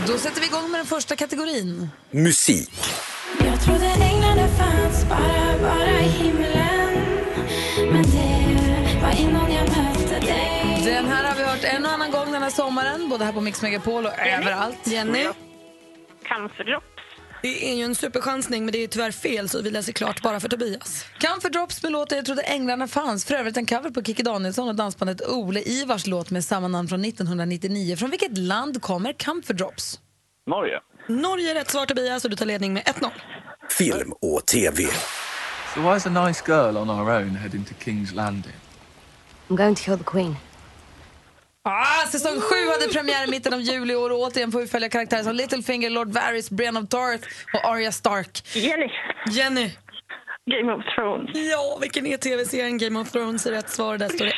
[0.07, 1.89] Då sätter vi igång med den första kategorin.
[2.11, 2.69] Musik.
[3.39, 6.93] Jag trodde änglarna fanns bara, bara i himlen
[7.91, 12.11] Men det var innan jag mötte dig Den här har vi hört en och annan
[12.11, 14.87] gång den här sommaren, både här på Mix Megapol och överallt.
[14.87, 15.23] Jenny?
[15.23, 16.96] Drops.
[17.47, 20.39] Det är ju en superchansning men det är tyvärr fel så vi läser klart bara
[20.39, 21.05] för Tobias.
[21.17, 23.25] Camphor Drops med låten Jag trodde änglarna fanns.
[23.25, 26.87] För övrigt en cover på Kikki Danielsson och dansbandet Ole Ivars låt med samma namn
[26.87, 27.95] från 1999.
[27.95, 29.99] Från vilket land kommer Camphor Drops?
[30.47, 30.79] Norge.
[31.07, 33.09] Norge är rätt svar Tobias och du tar ledning med 1-0.
[33.69, 34.83] Film och TV.
[35.73, 38.55] So why is a nice girl on our own heading to King's Landing?
[39.49, 40.35] I'm going to kill the queen.
[41.69, 44.89] Ah, säsong 7 hade premiär i mitten av juli år och återigen får vi följa
[44.89, 48.43] karaktärer som Littlefinger, Lord Varys, Brienne of Tarth och Arya Stark.
[48.55, 48.89] Jenny.
[49.31, 49.71] Jenny.
[50.51, 51.29] Game of Thrones.
[51.33, 53.97] Ja, vilken är tv-serien Game of Thrones är rätt svar.
[53.97, 54.33] Där står det 1-1.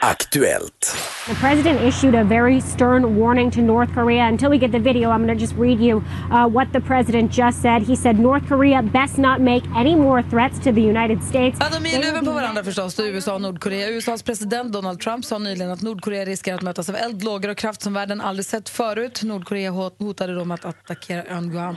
[0.00, 0.96] Aktuellt.
[1.26, 4.22] The president issued a very stern warning to North Korea.
[4.28, 7.32] Until we get the video, I'm going to just read you uh, what the president
[7.32, 7.82] just said.
[7.82, 11.58] He said North Korea best not make any more threats to the United States.
[11.60, 13.88] Ja, de är luven på varandra förstås, USA och Nordkorea.
[13.88, 17.56] USAs president Donald Trump sa nyligen att Nordkorea riskerar att mötas av eld, lågor och
[17.58, 19.22] kraft som världen aldrig sett förut.
[19.22, 21.76] Nordkorea hot- hotade då med att attackera ön Guam.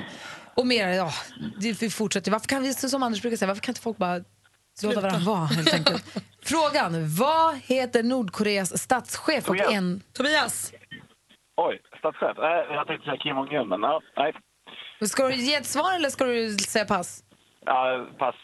[0.55, 1.11] Och mer, ja,
[1.61, 2.31] det, vi fortsätter.
[2.31, 4.19] Varför kan vi, som Anders brukar säga, varför kan inte folk bara
[4.83, 6.17] låta varandra vara helt enkelt?
[6.43, 9.73] Frågan, vad heter Nordkoreas statschef och Tobias.
[9.73, 10.01] en...
[10.13, 10.73] Tobias.
[11.55, 12.37] Oj, statschef.
[12.37, 14.33] Nej, jag tänkte säga Kim Jong-Un, men ja, nej.
[15.01, 17.23] Ska du ge ett svar eller ska du säga pass?
[17.65, 18.35] Ja, pass.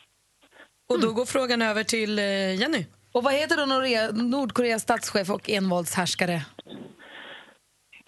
[0.89, 2.85] Och då går frågan över till eh, Jenny.
[3.11, 6.41] Och vad heter då Nordkorea, Nordkoreas statschef och envåldshärskare?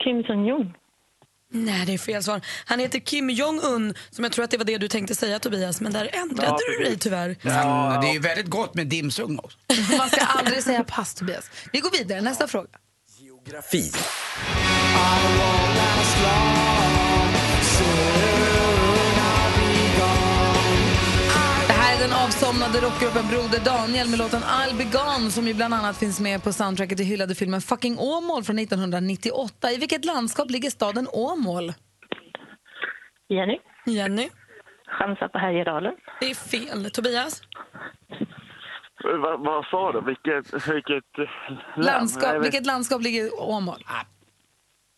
[0.03, 0.73] Kim Jong-Un.
[1.51, 2.41] Nej, det är fel svar.
[2.65, 5.81] Han heter Kim Jong-Un, som jag tror att det var det du tänkte säga Tobias,
[5.81, 7.35] men där ändrade Ja, du dig tyvärr.
[7.41, 9.57] Ja, det är ju väldigt gott med dimsum också.
[9.97, 11.51] Man ska aldrig säga pass, Tobias.
[11.73, 12.21] Vi går vidare.
[12.21, 12.69] Nästa fråga.
[13.19, 13.91] Geografi.
[22.29, 26.43] Avsomnade rockgruppen Broder Daniel med låten I'll be gone som ju bland annat finns med
[26.43, 29.71] på soundtracket till hyllade filmen Fucking Åmål från 1998.
[29.71, 31.73] I vilket landskap ligger staden Åmål?
[33.29, 33.57] Jenny.
[33.85, 34.29] Jenny.
[34.99, 35.93] Chansar på Härjedalen.
[36.19, 36.91] Det är fel.
[36.91, 37.41] Tobias?
[39.03, 40.01] Vad, vad sa du?
[40.01, 41.03] Vilket, vilket?
[41.17, 43.83] Nej, Landskap, vet- vilket landskap ligger Åmål?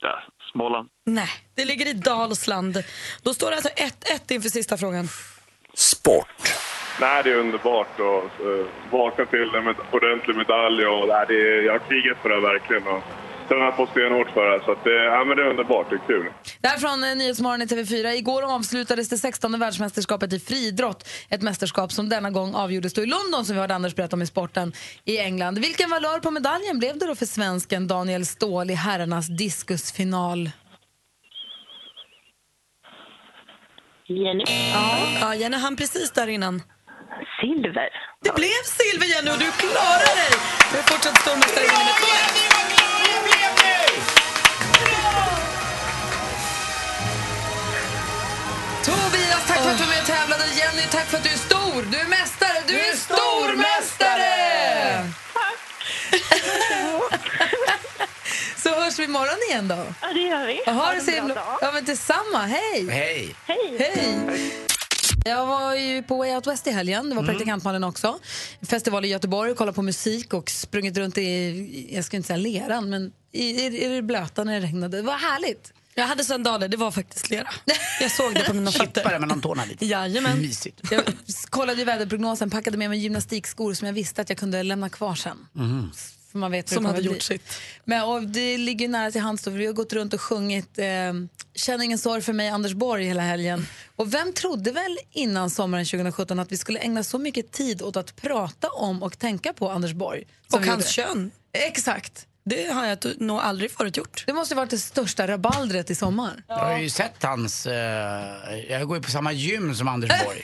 [0.01, 0.89] Ja, Småland.
[1.05, 2.77] Nej, det ligger i Dalsland.
[3.23, 5.07] Då står det alltså 1-1 inför sista frågan.
[5.73, 6.70] Sport.
[7.01, 10.85] Nej, det är underbart att uh, vakna till en med ordentlig medalj.
[10.85, 12.87] Och, nej, det är, jag har krigat för det här verkligen.
[12.87, 13.03] Och,
[13.51, 14.65] tränat på stenhårt för det.
[14.65, 15.89] Så att, det, ja, men det är underbart.
[15.89, 16.25] Det är kul.
[16.61, 18.07] Är från eh, Nyhetsmorgon i TV4.
[18.07, 21.09] Igår avslutades det 16 världsmästerskapet i friidrott.
[21.29, 24.21] Ett mästerskap som denna gång avgjordes då i London som vi hörde Anders berätta om
[24.21, 24.73] i sporten
[25.05, 25.59] i England.
[25.59, 30.49] Vilken valör på medaljen blev det då för svensken Daniel Ståhl i herrarnas diskusfinal?
[34.07, 34.43] Jenny.
[34.73, 36.61] Ja, ja Jenny han precis där innan
[37.39, 37.89] silver.
[38.25, 40.31] Det blev silver, Jenny, och du klarar dig!
[40.71, 42.11] Du är fortsatt stormästare i nummer två.
[48.85, 50.43] Tobias, tack för att du var med och tävlade.
[50.59, 51.85] Jenny, tack för att du är stor.
[51.91, 52.57] Du är mästare.
[52.67, 54.31] Du, är stormästare!
[58.57, 59.85] Så hörs vi imorgon igen då.
[60.01, 60.61] Ja, det gör vi.
[60.65, 61.35] Ha, ha det så himla...
[61.61, 62.37] Ja, men detsamma.
[62.37, 62.89] Hej!
[62.89, 63.35] Hej!
[63.45, 63.77] Hej!
[63.79, 64.70] Hej.
[65.25, 67.09] Jag var ju på Way Out West i helgen.
[67.09, 68.19] Det var praktikant Malin också.
[68.61, 72.89] Festival i Göteborg, kollat på musik och sprungit runt i, jag ska inte säga leran,
[72.89, 74.97] men i, i, i det blöta när det regnade.
[74.97, 75.73] Det var härligt.
[75.95, 77.47] Jag hade sandaler, det var faktiskt lera.
[78.01, 79.01] Jag såg det på mina fötter.
[79.01, 79.85] Chippade mellan tårna lite.
[79.85, 80.41] Jajamän.
[80.41, 80.91] Mysigt.
[80.91, 81.03] Jag
[81.49, 85.15] kollade ju väderprognosen, packade med mig gymnastikskor som jag visste att jag kunde lämna kvar
[85.15, 85.47] sen.
[85.53, 85.91] Mhm.
[86.31, 87.11] För man vet Som hade bli.
[87.11, 87.53] gjort sitt.
[87.85, 90.79] Men, och det ligger nära till hands då, för vi har gått runt och sjungit
[90.79, 90.85] eh,
[91.55, 93.67] Känn ingen sorg för mig, Anders Borg hela helgen.
[93.95, 97.97] Och vem trodde väl innan sommaren 2017 att vi skulle ägna så mycket tid åt
[97.97, 100.23] att prata om och tänka på Anders Borg?
[100.53, 101.31] Och hans kön.
[101.53, 102.27] Exakt.
[102.43, 104.23] Det har jag nog aldrig förut gjort.
[104.27, 106.43] Det måste ha varit det största rabaldret i sommar.
[106.47, 107.65] Jag har ju sett hans...
[107.65, 107.73] eh,
[108.69, 110.41] jag går ju på samma gym som Anders Borg.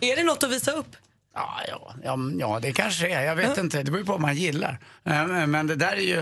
[0.00, 0.96] Är det något att visa upp?
[1.34, 3.22] Ja, ja, ja, ja det kanske är.
[3.22, 3.82] Jag vet inte.
[3.82, 4.78] Det beror på vad man gillar.
[5.04, 6.20] Eh, Men men det där är ju...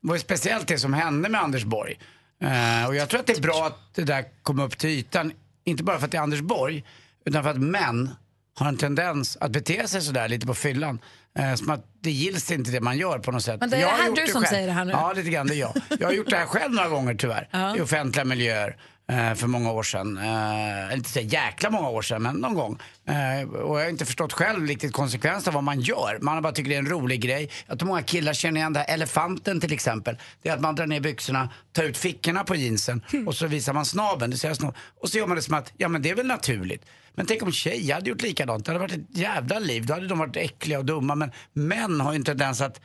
[0.00, 1.98] Det var ju speciellt det som hände med Anders Borg.
[2.42, 5.32] Eh, Och jag tror att det är bra att det där kom upp till ytan.
[5.64, 6.84] Inte bara för att det är Anders Borg,
[7.24, 8.10] utan för att män
[8.54, 10.98] har en tendens att bete sig sådär lite på fyllan.
[11.38, 13.60] Eh, Som att det gills inte det man gör på något sätt.
[13.60, 14.50] Men det är Jag det här du som själv.
[14.54, 14.92] säger det här nu?
[14.92, 15.72] Ja, lite grann det är jag.
[16.00, 17.76] Jag har gjort det här själv några gånger tyvärr.
[17.76, 18.76] I offentliga miljöer.
[19.10, 20.18] eh, För många år sedan.
[20.18, 22.78] Eh, inte så jäkla många år sedan, men någon gång.
[23.08, 26.18] Eh, Och jag har inte förstått själv riktigt konsekvenserna av vad man gör.
[26.20, 27.50] Man har bara tycker det är en rolig grej.
[27.66, 28.94] Jag tror många killar känner igen det här.
[28.94, 30.16] Elefanten till exempel.
[30.42, 33.72] Det är att man drar ner byxorna, tar ut fickorna på jeansen och så visar
[33.72, 34.30] man snabeln.
[34.30, 34.74] Det ser snor.
[35.00, 36.84] Och så gör man det som att, ja men det är väl naturligt.
[37.14, 38.64] Men tänk om tjejer hade gjort likadant.
[38.64, 39.86] Det hade varit ett jävla liv.
[39.86, 41.14] Då hade de varit äckliga och dumma.
[41.14, 42.80] Men män har ju en tendens att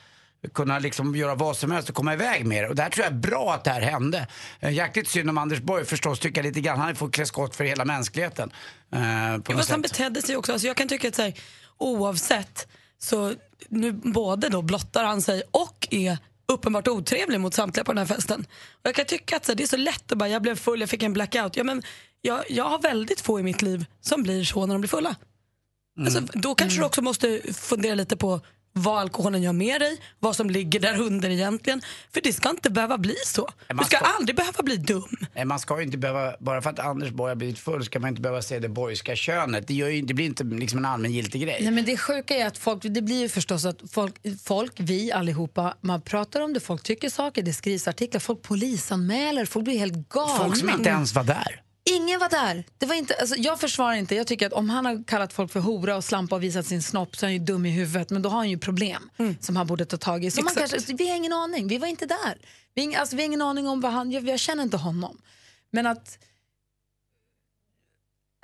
[0.54, 2.70] kunna liksom göra vad som helst och komma iväg med det.
[2.70, 4.28] Och där tror jag är bra att det här hände.
[4.60, 6.80] Eh, Jäkligt synd om Anders Borg förstås, tycker jag lite grann.
[6.80, 8.52] Han får klä skott för hela mänskligheten.
[8.92, 9.00] Eh,
[9.42, 10.52] på Ja, fast han betedde sig också.
[10.52, 11.34] Alltså jag kan tycka att så här,
[11.78, 12.68] oavsett
[13.00, 13.34] så
[13.70, 18.16] nu både då blottar han sig och är uppenbart otrevlig mot samtliga på den här
[18.16, 18.46] festen.
[18.72, 20.56] Och jag kan tycka att så här, det är så lätt att bara, jag blev
[20.56, 21.56] full, jag fick en blackout.
[21.58, 21.84] Ja, men
[22.22, 25.16] jag, jag har väldigt få i mitt liv som blir så när de blir fulla.
[26.00, 28.42] Alltså, då kanske du också måste fundera lite på
[28.76, 31.82] vad alkoholen gör med dig, vad som ligger där under egentligen.
[32.14, 33.50] För det ska inte behöva bli så.
[33.68, 35.18] Du man ska ska- aldrig behöva bli dum.
[35.36, 38.00] Nej, man ska ju inte behöva, bara för att Anders Borg har blivit full ska
[38.00, 39.68] man inte behöva se det borgska könet.
[39.68, 41.58] Det, gör ju, det blir inte liksom en allmängiltig grej.
[41.62, 45.12] Nej, men det sjuka är att folk, det blir ju förstås att folk, folk, vi
[45.12, 49.80] allihopa, man pratar om det, folk tycker saker, det skrivs artiklar, folk polisanmäler, folk blir
[49.80, 50.38] helt galna.
[50.38, 51.62] Folk som inte ens var där.
[51.86, 52.64] Ingen var där.
[52.78, 54.16] Det var inte, alltså, jag försvarar inte.
[54.16, 56.84] Jag tycker att om han har kallat folk för hora och slampa och visat sin
[56.84, 58.10] snopp så är han ju dum i huvudet.
[58.10, 60.32] Men då har han ju problem som han borde ta tag i.
[60.32, 61.68] Så man kanske, vi har ingen aning.
[61.68, 62.38] Vi var inte där.
[62.76, 64.12] Vi alltså, vi har ingen aning om vad han...
[64.12, 65.22] Jag, jag känner inte honom.
[65.72, 66.18] Men att...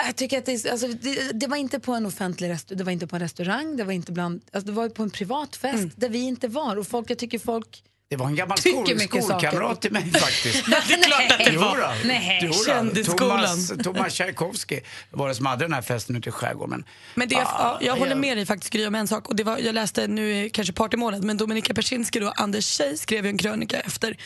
[0.05, 2.91] Jag tycker att det, alltså, det, det var inte på en offentlig restaurang, det var
[2.91, 5.87] inte på en restaurang, det var inte bland, alltså, det var på en privat fest
[5.95, 6.75] där vi inte var.
[6.75, 10.65] Och folk, jag tycker folk Det var en gammal skol, skolkamrat till mig faktiskt.
[10.87, 12.05] Det är klart att det var.
[12.07, 12.51] Nej.
[12.65, 13.57] Kändisskolan.
[13.83, 14.79] Thomas, Tchaikovsky
[15.11, 16.83] var det som hade den här festen ute i skärgården.
[17.15, 19.29] Men det, Ah, ja, jag håller med dig faktiskt Gry om en sak.
[19.29, 23.25] Och det var, jag läste nu kanske partymålet men Dominika Persinski då, Anders tjej skrev
[23.25, 24.17] ju en krönika efter.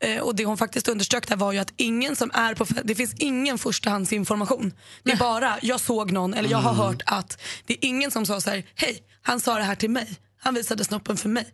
[0.00, 2.94] Eh, och det hon faktiskt underströk där var ju att ingen som är på det
[2.94, 4.72] finns ingen förstahandsinformation.
[5.02, 6.82] Det är bara jag såg någon eller jag har Mm.
[6.86, 7.40] hört att.
[7.66, 10.08] Det är ingen som sa så här, hej han sa det här till mig.
[10.42, 11.46] Han visade snoppen för mig.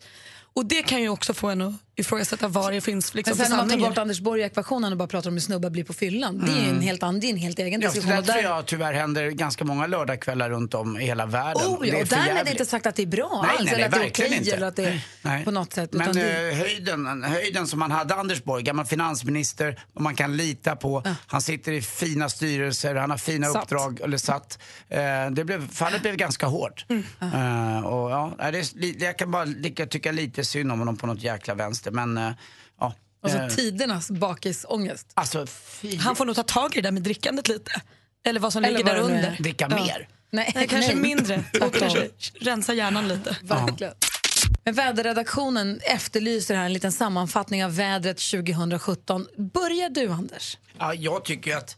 [0.57, 3.57] Och det kan ju också få en att ifrågasätta vad det finns liksom, Men sen
[3.57, 5.85] när man tar bort Anders Borg i ekvationen och bara pratar om hur snubbar blir
[5.85, 6.39] på fyllan.
[6.47, 8.11] Det är ju en helt, annan, det är en helt egen Ja, diskussion.
[8.17, 11.63] det där tror jag tyvärr händer ganska många lördagskvällar runt om i hela världen.
[11.67, 13.65] Oh, Det ja, är och för därmed inte sagt att det är bra Nej, alls,
[13.65, 14.51] nej, eller att det är okej inte.
[14.57, 15.45] eller att det är Nej.
[15.45, 15.93] på något sätt.
[15.93, 20.15] Men utan det, eh, höjden, höjden som man hade Anders Borg, gammal finansminister, och man
[20.15, 21.03] kan lita på.
[21.27, 23.63] Han sitter i fina styrelser, han har fina Satt.
[23.63, 24.59] uppdrag, eller satt.
[24.89, 24.99] Eh,
[25.31, 26.87] det blev, fallet blev ganska hårt.
[26.89, 27.03] Mm.
[27.21, 29.47] Eh, och, ja, nej, det är, jag kan bara
[29.91, 31.86] tycka lite synd om honom på något jäkla vänster.
[31.91, 32.33] Men eh,
[32.81, 32.95] ja.
[33.23, 35.07] alltså Eh, tidernas bakisångest.
[35.15, 35.47] alltså.
[36.01, 37.83] Han får nog ta tag i det där med drickandet lite.
[38.25, 39.37] Eller vad som Eller ligger där det under.
[39.41, 39.77] Dricka Ja.
[39.85, 40.09] mer.
[40.31, 41.03] Nej, Nej, kanske nej.
[41.03, 41.45] mindre.
[41.61, 42.09] Och kanske
[42.41, 43.37] rensa hjärnan lite.
[43.43, 43.95] Verkligen.
[44.65, 49.27] Men väderredaktionen efterlyser här en liten sammanfattning av vädret 2017.
[49.37, 50.59] Börjar du, Anders?
[50.79, 51.77] Ja, jag tycker att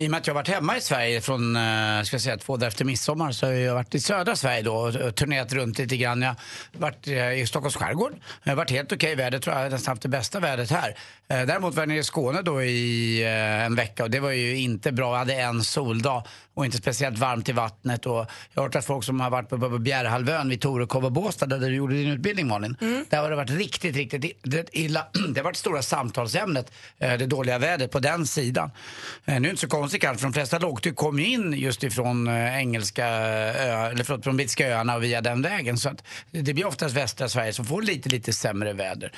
[0.00, 2.36] i och med att jag har varit hemma i Sverige från eh, ska jag säga,
[2.36, 5.78] två dagar efter midsommar så har jag varit i södra Sverige då och turnerat runt
[5.78, 6.22] lite grann.
[6.22, 6.36] Jag har
[6.72, 8.12] varit eh, i Stockholms skärgård.
[8.44, 9.60] Det har varit helt okej väder, tror jag.
[9.60, 10.88] Jag har nästan haft det bästa vädret här.
[11.28, 13.22] Eh, däremot var jag nere i Skåne då i
[13.66, 15.12] en vecka och det var ju inte bra.
[15.12, 18.06] Jag hade en soldag och inte speciellt varmt i vattnet.
[18.06, 21.12] Och jag har hört att folk som har varit på, på Bjärehalvön vid Torekov och
[21.12, 22.76] Båstad där du gjorde din utbildning Malin.
[23.08, 25.06] Där har det varit riktigt, riktigt illa.
[25.34, 28.70] Det har varit stora samtalsämnet, eh, det dåliga vädret på den sidan.
[29.24, 31.52] Eh, Nu är det inte så konstigt kanske, för de flesta lågtryck kom ju in
[31.52, 35.78] just ifrån eh, engelska ö, eller förlåt, från brittiska öarna och via den vägen.
[35.78, 39.12] Så att det blir oftast västra Sverige som får lite, lite sämre väder.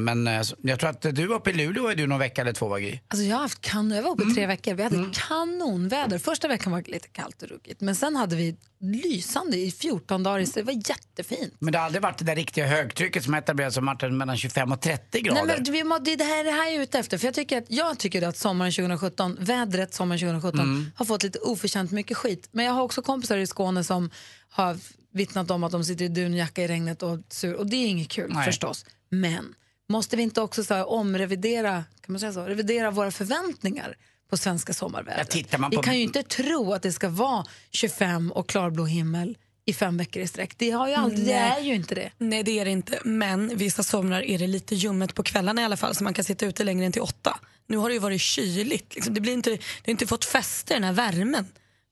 [0.00, 0.26] Men
[0.62, 3.00] jag tror att du var uppe i Luleå är du någon vecka eller två, Vagi?
[3.08, 4.74] Alltså jag, har haft kan, jag var uppe i tre veckor.
[4.74, 6.18] Vi hade kanonväder.
[6.18, 7.80] Första veckan var det lite kallt och ruggigt.
[7.80, 10.44] Men sen hade vi lysande i 14 dagar.
[10.44, 11.54] Så det var jättefint.
[11.58, 14.72] Men det har aldrig varit det där riktiga högtrycket som etablerats som varit mellan 25
[14.72, 15.44] och 30 grader.
[15.44, 17.18] Nej, men vi må, det är det här, det här jag är ute efter.
[17.18, 20.90] För jag tycker att, jag tycker att sommaren 2017, vädret sommaren 2017 Mm.
[20.94, 22.48] har fått lite oförtjänt mycket skit.
[22.52, 24.10] Men jag har också kompisar i Skåne som
[24.50, 24.76] har
[25.12, 27.54] vittnat om att de sitter i dunjacka i regnet och sur.
[27.54, 28.44] Och det är inget kul Nej.
[28.44, 28.84] förstås.
[29.08, 29.54] Men
[29.88, 33.96] måste vi inte också så här, omrevidera, kan man säga så, revidera våra förväntningar
[34.30, 35.18] på svenska sommarvädret?
[35.18, 38.48] Ja, tittar man Vi på- kan ju inte tro att det ska vara 25 och
[38.48, 40.54] klarblå himmel i fem veckor i sträck.
[40.58, 42.10] Det, har ju aldrig, det är ju inte det.
[42.18, 42.98] Nej det är det inte.
[43.04, 46.24] Men vissa somrar är det lite ljummet på kvällarna i alla fall så man kan
[46.24, 47.38] sitta ute längre än till åtta.
[47.66, 48.94] Nu har det ju varit kyligt.
[48.94, 49.14] Liksom.
[49.14, 51.46] Det, blir inte, det har inte fått fäste den här värmen.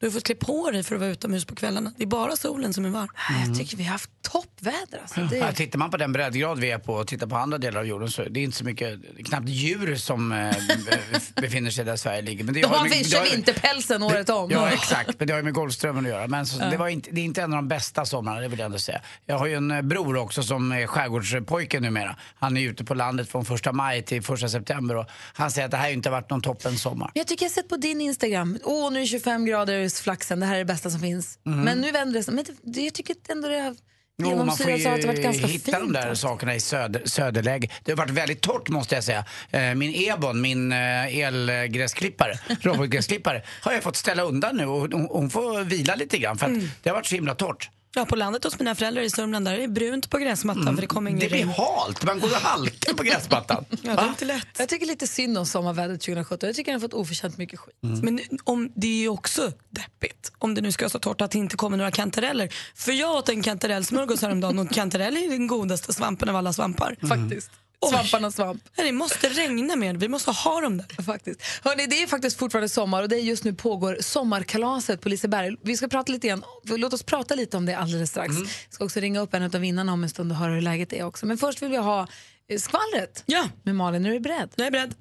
[0.07, 1.93] Du har fått klä på dig för att vara utomhus på kvällarna.
[1.97, 3.09] Det är bara solen som är varm.
[3.47, 4.99] Jag tycker vi har haft toppväder.
[5.03, 5.21] Alltså.
[5.21, 7.81] Det, Ja, tittar man på den breddgrad vi är på och tittar på andra delar
[7.81, 8.89] av jorden så är det inte så mycket,
[9.19, 12.45] är knappt djur som eh, be- befinner sig där Sverige ligger.
[12.45, 14.51] Men det de har har med- har vinterpälsen året om.
[14.51, 16.27] Ja exakt, men det har ju med Golfströmmen att göra.
[16.27, 16.67] Men så, Ja.
[16.71, 18.79] det, var inte, det är inte en av de bästa somrarna, det vill jag ändå
[18.79, 19.01] säga.
[19.27, 22.17] Jag har ju en eh, bror också som är skärgårdspojke numera.
[22.39, 25.71] Han är ute på landet från första maj till första september och han säger att
[25.71, 27.11] det här har inte varit någon toppen sommar.
[27.15, 30.03] Jag tycker jag har sett på din Instagram, åh nu är det 25 grader i
[30.03, 31.39] flaxen, det här är det bästa som finns.
[31.45, 31.61] Mhm.
[31.61, 32.35] Men nu vänder det sig.
[32.35, 33.77] Men det, jag tycker ändå det har
[34.23, 35.65] Jo, man får ju hitta fint.
[35.67, 37.69] de där sakerna i söder, söderläge.
[37.85, 39.25] Det har varit väldigt torrt måste jag säga.
[39.51, 45.31] Eh, Min Ebon, min eh, elgräsklippare, robotgräsklippare, har jag fått ställa undan nu och hon,
[45.31, 46.69] får vila lite grann för att Mm.
[46.83, 47.71] det har varit så himla torrt.
[47.99, 50.81] Ja, på landet hos mina föräldrar i Sörmland där är det brunt på gräsmattan för
[50.81, 51.49] det kommer ingen Det blir regn.
[51.51, 53.65] halt, man går och halkar på gräsmattan.
[53.83, 54.47] Ja, det är inte lätt.
[54.59, 56.47] Jag tycker lite synd om sommarvädret 2017.
[56.47, 57.75] Jag tycker den har fått oförtjänt mycket skit.
[57.81, 61.31] Men om, det är ju också deppigt om det nu ska vara så torrt att
[61.31, 62.55] det inte kommer några kantareller.
[62.75, 66.97] För jag åt en kantarellsmörgås häromdagen och kantarell är den godaste svampen av alla svampar.
[67.09, 67.51] Faktiskt.
[67.91, 68.63] Svamparnas svamp.
[68.77, 71.03] Det måste regna mer, vi måste ha dem där.
[71.03, 71.41] Faktiskt.
[71.65, 75.57] Hörrni, det är faktiskt fortfarande sommar och det är just nu pågår sommarkalaset på Liseberg.
[75.63, 76.43] Vi ska prata lite igen.
[76.65, 78.31] Låt oss prata lite om det alldeles strax.
[78.31, 78.43] Mm.
[78.43, 80.93] Jag ska också ringa upp en av vinnarna om en stund och höra hur läget
[80.93, 81.27] är också.
[81.27, 82.07] Men först vill vi ha
[82.51, 83.49] eh, skvallret Ja.
[83.63, 84.07] med Malin.
[84.07, 84.51] Är du beredd?
[84.57, 84.95] Jag är beredd.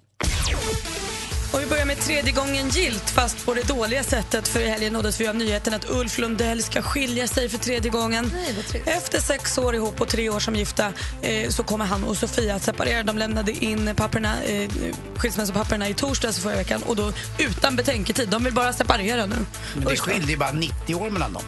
[1.53, 4.93] Och vi börjar med tredje gången gilt fast på det dåliga sättet för i helgen
[4.93, 8.31] nåddes vi av nyheten att Ulf Lundell ska skilja sig för tredje gången.
[8.85, 12.55] Efter sex år ihop och tre år som gifta eh, så kommer han och Sofia
[12.55, 13.03] att separera.
[13.03, 14.69] De lämnade in papperna, eh,
[15.15, 18.29] skilsmässopapperna i torsdags förra veckan och då utan betänketid.
[18.29, 19.35] De vill bara separera nu.
[19.75, 21.43] Men det skiljer ju bara 90 år mellan dem.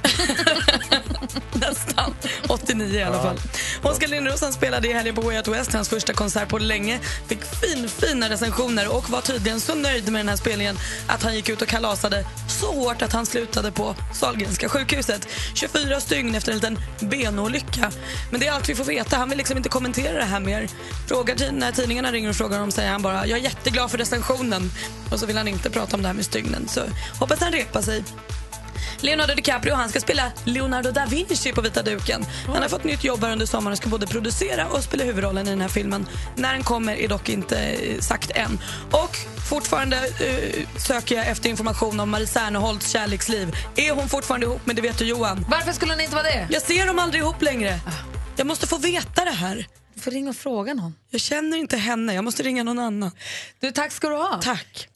[1.53, 2.13] Nästan.
[2.47, 3.39] 89 i alla fall.
[3.83, 6.99] Oskar Lindros spelade i helgen på Way Out West, hans första konsert på länge.
[7.27, 11.35] Fick fin, fina recensioner och var tydligen så nöjd med den här spelningen att han
[11.35, 12.25] gick ut och kalasade
[12.59, 15.27] så hårt att han slutade på Sahlgrenska sjukhuset.
[15.53, 17.91] 24 stygn efter en liten benolycka.
[18.31, 19.17] Men det är allt vi får veta.
[19.17, 20.67] Han vill liksom inte kommentera det här mer.
[21.07, 24.71] Frågar när tidningarna ringer och frågar honom säger han bara jag är jätteglad för recensionen.
[25.11, 26.67] Och så vill han inte prata om det här med stygnen.
[26.67, 26.81] Så
[27.19, 28.03] hoppas han repar sig.
[29.01, 32.25] Leonardo DiCaprio han ska spela Leonardo da Vinci på vita duken.
[32.45, 35.47] Han har fått nytt jobb här under sommaren och ska både producera och spela huvudrollen
[35.47, 36.07] i den här filmen.
[36.35, 38.59] När den kommer är dock inte eh, sagt än.
[38.91, 39.17] Och
[39.49, 43.55] fortfarande eh, söker jag efter information om Marie Serneholtz kärleksliv.
[43.75, 45.45] Är hon fortfarande ihop med det vet du Johan?
[45.49, 46.47] Varför skulle hon inte vara det?
[46.49, 47.79] Jag ser dem aldrig ihop längre.
[48.35, 49.67] Jag måste få veta det här.
[49.93, 50.95] Du får ringa och fråga någon.
[51.09, 53.11] Jag känner inte henne, jag måste ringa någon annan.
[53.59, 54.39] Du, tack ska du ha.
[54.43, 54.89] Tack.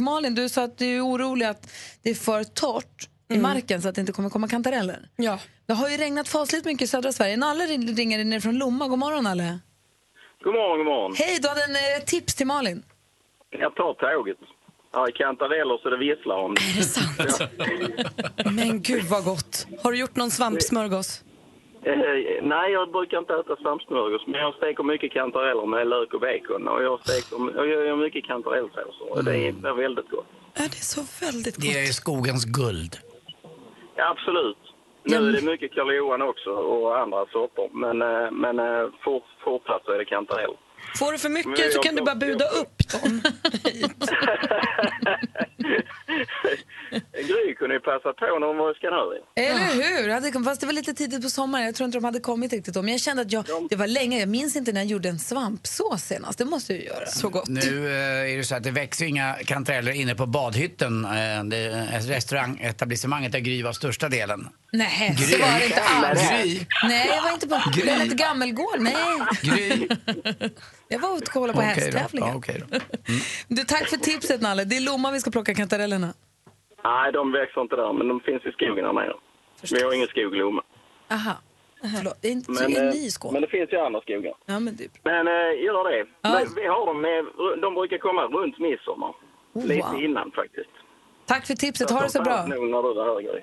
[0.00, 1.70] Malin, du sa att du är orolig att
[2.02, 5.08] det är för torrt i marken så att det inte kommer komma kantareller.
[5.16, 5.38] Ja.
[5.66, 7.36] Det har ju regnat fasligt mycket i södra Sverige.
[7.36, 8.88] Nalle ring- ringer ner från Lomma.
[8.88, 9.58] God morgon, Nalle.
[10.44, 11.12] God morgon, god morgon.
[11.16, 12.82] Hej, du hade en eh, tips till Malin.
[13.50, 14.36] Jag tar tåget.
[14.92, 16.52] Ja, i kantareller så det visslar om.
[16.52, 17.50] Är det sant?
[18.56, 19.66] Men gud vad gott.
[19.82, 21.22] Har du gjort någon svampsmörgås?
[21.82, 21.94] Eh,
[22.42, 26.68] nej, jag brukar inte äta svampsmörgås, men jag steker mycket kantareller med lök och bacon.
[26.68, 30.26] Och jag, steker, och jag gör mycket kantarellsåser och det är det är väldigt gott.
[30.54, 31.64] Är det så väldigt gott?
[31.64, 32.96] Det är skogens guld.
[33.96, 34.58] Ja, absolut.
[35.02, 39.24] Nu är det mycket Karl Johan också och andra soppor, men, eh, men eh, fort,
[39.44, 40.54] fortsatt så är det kantarell.
[40.98, 43.20] Får du för mycket så kan du bara buda upp dem.
[47.28, 49.22] Gry kunde ju passa på när hon var i Skandinavien.
[49.36, 50.44] Eller hur?
[50.44, 51.64] Fast det var lite tidigt på sommaren.
[51.64, 52.82] Jag tror inte de hade kommit riktigt då.
[52.82, 54.18] Men jag kände att jag, det var länge.
[54.18, 56.38] Jag minns inte när jag gjorde en svampsås senast.
[56.38, 57.06] Det måste jag ju göra.
[57.06, 57.48] Så gott.
[57.48, 61.04] Nu eh, är det så att det växer inga kantareller inne på badhytten.
[61.04, 64.48] Eh, det, eh, restaurangetablissemanget där Gry var största delen.
[64.72, 65.26] Nej, Gry.
[65.26, 66.30] så var det inte alls.
[66.30, 66.66] Gry.
[66.84, 67.82] Nej, jag var inte på Gry.
[67.86, 68.80] den hette Gammelgård.
[68.80, 68.94] Nej.
[69.42, 69.88] Gry.
[70.88, 71.66] Jag var ute och kollade på då.
[71.66, 72.42] hästtävlingar.
[72.46, 72.78] Ja, då.
[73.48, 74.64] Du, tack för tipset, Nalle.
[74.64, 76.14] Det är Lomma vi ska plocka kantarellerna.
[76.84, 79.14] Nej, de växer inte där, men de finns i skogen här nere.
[79.72, 80.62] Vi har ingen skog i Lomma.
[81.10, 81.34] Aha.
[81.96, 83.32] Förlåt, det är inte så Men, är eh, ni i Skåne.
[83.32, 84.34] men det finns ju andra skogar.
[84.46, 84.88] Ja, men du.
[85.02, 86.06] Men äh, gör det.
[86.22, 87.24] Men vi har dem med,
[87.62, 89.14] de brukar komma runt midsommar.
[89.52, 90.02] Oh, Lite wow.
[90.02, 90.70] innan faktiskt.
[91.26, 91.90] Tack för tipset.
[91.90, 92.46] Ha det så bra.
[92.46, 93.40] nog när du Gry.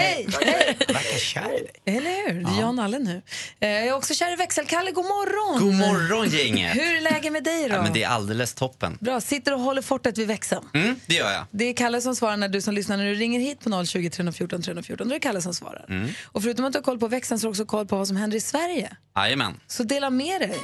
[0.00, 0.28] Hej!
[0.42, 0.76] Hej!
[0.88, 1.96] Verkar kär i dig.
[1.96, 2.44] Eller hur?
[2.44, 3.22] Det är jag och Nalle nu.
[3.60, 4.90] Eh, Jag är också kär i växelkalle.
[4.90, 5.62] God morgon!
[5.62, 6.74] God morgon gänget!
[6.76, 7.74] Hur är läget med dig då?
[7.74, 8.98] Ja, men det är alldeles toppen.
[9.00, 9.20] Bra.
[9.20, 10.64] Sitter och håller fortet vid växeln.
[10.74, 11.44] Mm, det gör jag.
[11.50, 14.10] Det är Kalle som svarar när du som lyssnar när du ringer hit på 020
[14.10, 15.08] 314 314.
[15.08, 15.84] Då är det Kalle som svarar.
[15.88, 16.08] Mm.
[16.24, 18.08] Och förutom att du har koll på växeln så har du också koll på vad
[18.08, 18.96] som händer i Sverige.
[19.16, 19.60] Jajamän.
[19.66, 20.54] Så dela med dig.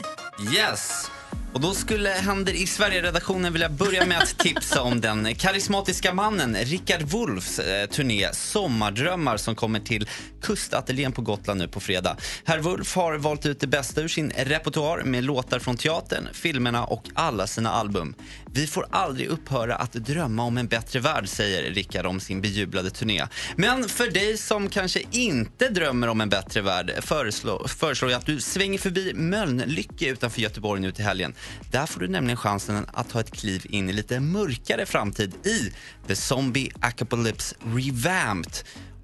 [0.57, 1.11] Yes!
[1.55, 6.57] Och då skulle Händer i Sverige-redaktionen vilja börja med att tipsa om den karismatiska mannen
[6.57, 10.09] Rickard Wolffs eh, turné Sommardrömmar som kommer till
[10.43, 12.17] Kustateljén på Gotland nu på fredag.
[12.45, 16.85] Herr Wolff har valt ut det bästa ur sin repertoar med låtar från teatern, filmerna
[16.85, 18.15] och alla sina album.
[18.55, 22.91] Vi får aldrig upphöra att drömma om en bättre värld, säger Rickard om sin bejublade
[22.91, 23.27] turné.
[23.57, 28.27] Men för dig som kanske inte drömmer om en bättre värld föreslår, föreslår jag att
[28.27, 31.35] du svänger förbi Mölnlycke utanför Göteborg nu till helgen.
[31.71, 35.73] Där får du nämligen chansen att ta ett kliv in i lite mörkare framtid i
[36.07, 38.53] The Zombie Apocalypse Revamped.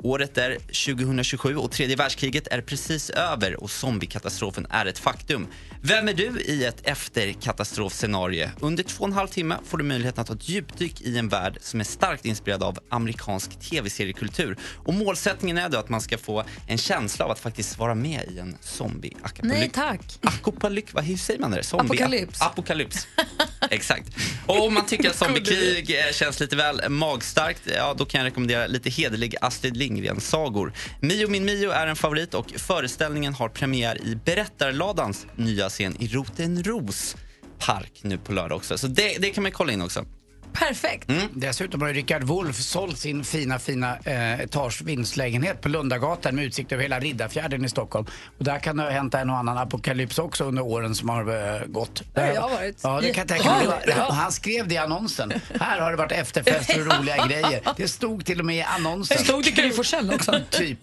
[0.03, 5.47] Året är 2027 och tredje världskriget är precis över och zombiekatastrofen är ett faktum.
[5.83, 8.49] Vem är du i ett efterkatastrofscenario?
[8.61, 11.29] Under två och en halv timme får du möjligheten att ta ett djupdyk i en
[11.29, 14.57] värld som är starkt inspirerad av amerikansk tv-seriekultur.
[14.77, 18.23] Och målsättningen är då att man ska få en känsla av att faktiskt vara med
[18.31, 19.49] i en zombie-apokalyps.
[19.49, 20.01] Nej tack.
[20.23, 21.63] Apokalyp, vad hur säger man det?
[21.63, 22.43] Zombie Apokalyps.
[22.43, 23.07] Apokalyps.
[23.71, 24.09] Exakt.
[24.47, 28.67] Och om man tycker att zombiekrig känns lite väl magstarkt, ja då kan jag rekommendera
[28.67, 30.73] lite hederlig Astrid Lindgren-sagor.
[31.01, 36.09] Mio min Mio är en favorit och föreställningen har premiär i Berättarladans nya scen i
[36.09, 37.17] Rotenros
[37.59, 38.79] park nu på lördag också.
[38.79, 40.05] Så det, det kan man kolla in också.
[40.53, 41.09] Perfekt.
[41.09, 41.29] Mm.
[41.35, 46.83] Dessutom har Rickard Wolff sålt sin fina, fina eh, etagevindslägenhet på Lundagatan med utsikt över
[46.83, 48.07] hela Riddarfjärden i Stockholm.
[48.39, 51.55] Och där kan det ha hänt en och annan apokalyps också under åren som har
[51.55, 52.03] eh, gått.
[52.15, 52.81] Där har jag varit.
[52.83, 53.95] Ja, det kan jag tänka mig.
[54.11, 55.33] Han skrev det i annonsen.
[55.61, 57.61] Här har det varit efterfester och roliga grejer.
[57.77, 59.17] Det stod till och med i annonsen.
[59.19, 59.73] Det stod det Gry
[60.15, 60.41] också.
[60.51, 60.79] Typ.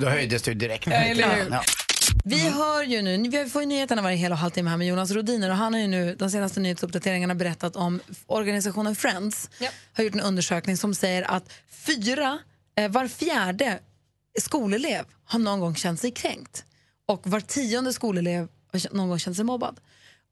[0.00, 0.86] Då höjdes det direkt.
[0.86, 1.50] Ja, eller hur?
[1.50, 1.62] Ja.
[2.24, 5.10] Vi hör ju nu, vi får ju nyheterna varje hel och halvtimme här med Jonas
[5.10, 9.50] Rodiner och han har ju nu de senaste nyhetsuppdateringarna berättat om organisationen Friends
[9.92, 12.38] har gjort en undersökning som säger att fyra,
[12.76, 13.78] eh, var fjärde
[14.40, 16.64] skolelev har någon gång känt sig kränkt
[17.06, 19.80] och var tionde skolelev har någon gång känt sig mobbad.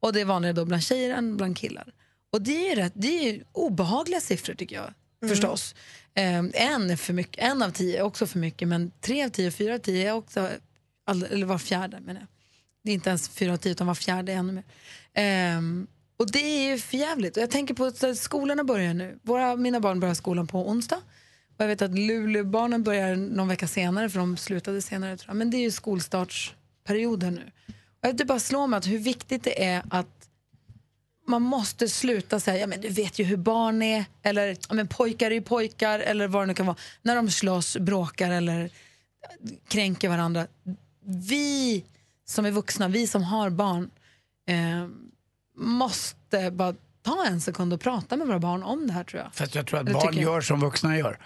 [0.00, 1.92] Och det är vanligare då bland tjejer än bland killar.
[2.32, 4.94] Och det är ju rätt, det är obehagliga siffror tycker jag
[5.28, 5.74] förstås.
[6.14, 9.50] Eh, en för mycket, en av tio är också för mycket men tre av tio
[9.50, 10.50] fyra av tio är också
[11.04, 12.28] all, eller var fjärde menar jag.
[12.84, 14.64] Det är inte ens fyra av tio utan var fjärde ännu mer.
[15.14, 15.86] Ehm,
[16.16, 17.36] och det är ju för jävligt.
[17.36, 19.18] Och jag tänker på att skolorna börjar nu.
[19.22, 20.96] Våra, mina barn börjar skolan på onsdag.
[21.56, 25.36] Och jag vet att Luleåbarnen börjar någon vecka senare för de slutade senare tror jag.
[25.36, 27.74] Men det är ju skolstartsperioden nu.
[28.02, 30.28] Och jag det bara slår mig att hur viktigt det är att
[31.26, 34.88] man måste sluta säga, ja men du vet ju hur barn är, eller ja, men
[34.88, 36.76] pojkar är ju pojkar, eller vad det nu kan vara.
[37.02, 38.70] När de slåss, bråkar eller
[39.68, 40.46] kränker varandra.
[41.06, 41.84] Vi
[42.26, 43.90] som är vuxna, vi som har barn,
[44.48, 44.88] eh,
[45.56, 49.34] måste bara ta en sekund och prata med våra barn om det här tror jag.
[49.34, 51.18] Fast jag tror att Eller barn gör som vuxna gör.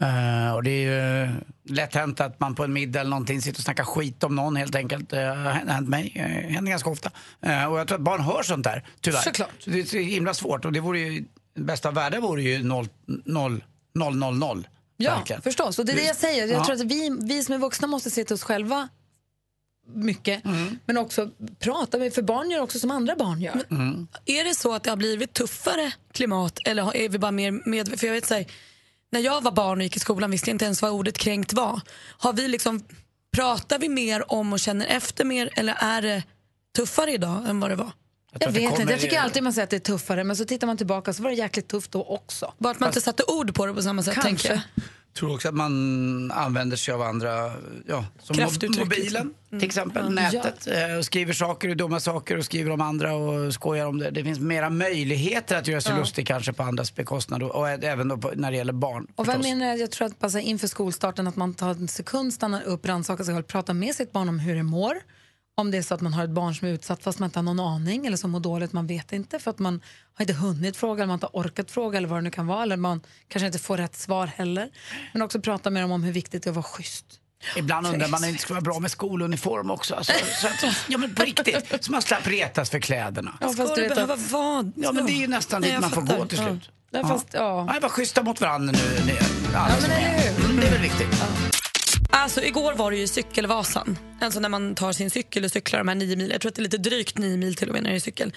[0.00, 1.30] Eh, och det är ju uh,
[1.64, 4.56] lätt hänt att man på en middag eller någonting sitter och snackar skit om någon
[4.56, 5.10] helt enkelt.
[5.10, 7.10] Det har hänt- mig, uh, händer ganska ofta.
[7.40, 9.20] Eh, och jag tror att barn hör sånt där, tyvärr.
[9.20, 9.50] Såklart.
[9.58, 11.24] Så det är så himla svårt och det vore ju,
[11.58, 12.88] bästa världar vore ju 0,
[13.24, 13.64] 0,
[13.94, 14.68] 0, 0, 0.
[14.96, 15.42] Ja, Verkligen.
[15.42, 15.78] förstås.
[15.78, 16.46] Och det är det jag säger.
[16.46, 16.64] Jag Ja.
[16.64, 18.88] tror att vi, vi som är vuxna måste se till oss själva
[19.94, 20.78] mycket, Mm.
[20.86, 23.62] men också prata med, för barn gör också som andra barn gör.
[23.70, 24.08] Mm.
[24.26, 28.00] Är det så att det har blivit tuffare klimat eller är vi bara mer med...
[28.00, 28.46] För jag vet så här,
[29.12, 31.52] när jag var barn och gick i skolan visste jag inte ens vad ordet kränkt
[31.52, 31.80] var.
[32.18, 32.84] Har vi liksom,
[33.36, 36.22] pratar vi mer om och känner efter mer eller är det
[36.76, 37.92] tuffare idag än vad det var?
[38.38, 40.66] Jag, vet inte, jag tycker alltid man säger att det är tuffare men så tittar
[40.66, 42.52] man tillbaka så var det jäkligt tufft då också.
[42.58, 44.28] Bara att man inte satte ord på det på samma sätt Kanske.
[44.48, 44.84] tänker jag.
[45.18, 47.52] Tror också att man använder sig av andra,
[47.86, 49.34] ja, som Kraftuttryck, mobilen liksom.
[49.58, 50.14] till exempel, Mm.
[50.14, 50.66] nätet.
[50.66, 54.10] eh, Och skriver saker, dumma saker och skriver om andra och skojar om det.
[54.10, 55.98] Det finns mera möjligheter att göra sig Ja.
[55.98, 59.06] lustig kanske på andras bekostnad och, och även då på, när det gäller barn.
[59.16, 59.78] Och vad menar jag?
[59.78, 63.34] Jag tror att här inför skolstarten att man tar en sekund, stannar upp, rannsakar sig
[63.34, 64.94] själv, pratar med sitt barn om hur det mår.
[65.60, 67.38] Om det är så att man har ett barn som är utsatt fast man inte
[67.38, 69.80] har någon aning eller som mår dåligt, man vet inte för att man
[70.14, 72.46] har inte hunnit fråga eller man inte har orkat fråga eller vad det nu kan
[72.46, 74.68] vara eller man kanske inte får rätt svar heller.
[75.12, 77.04] Men också prata med dem om hur viktigt det är att vara schysst.
[77.56, 79.94] Ibland undrar man om det inte skulle vara bra med skoluniform också.
[79.94, 83.38] Alltså, så att, ja men på riktigt, så man slapp retas för kläderna.
[83.40, 84.72] Ja, Ska det behöva vara?
[84.76, 86.18] Ja men det är ju nästan dit man får fattar.
[86.18, 86.44] gå till Ja.
[86.48, 86.70] slut.
[86.90, 87.64] Ja, fast, ja.
[87.64, 89.04] Nej, bara schyssta mot varandra nu.
[89.06, 89.18] nu
[89.56, 90.28] alla som är.
[90.44, 91.22] Mm, det är väl viktigt.
[92.12, 93.98] Alltså igår var det ju cykelvasan.
[94.20, 96.30] Alltså när man tar sin cykel och cyklar de här nio mil.
[96.30, 98.00] Jag tror att det är lite drygt nio mil till och med när det är
[98.00, 98.32] cykel.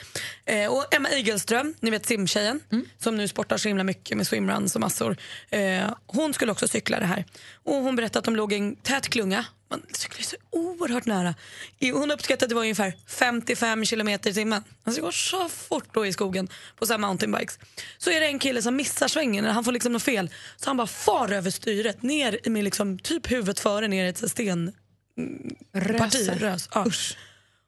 [0.45, 2.59] Eh, och Emma Igelström, ni vet simtjejen
[2.99, 5.17] som nu sportar så himla mycket med swimruns och massor.
[5.49, 7.25] Eh, hon skulle också cykla det här.
[7.63, 9.45] Och hon berättade att de låg i en tät klunga.
[9.69, 11.35] Man cyklar så oerhört nära.
[11.81, 14.63] Hon uppskattade att det var ungefär 55 kilometer i timmen.
[14.83, 17.59] Alltså det går så fort då i skogen på så mountainbikes.
[17.97, 20.29] Så är det en kille som missar svängen, han får liksom något fel.
[20.57, 24.29] Så han bara far över styret ner med liksom typ huvudet före ner i ett
[24.31, 24.73] sten
[25.73, 26.29] parti.
[26.29, 26.35] Röse.
[26.39, 26.69] Rös.
[26.73, 26.85] Ja.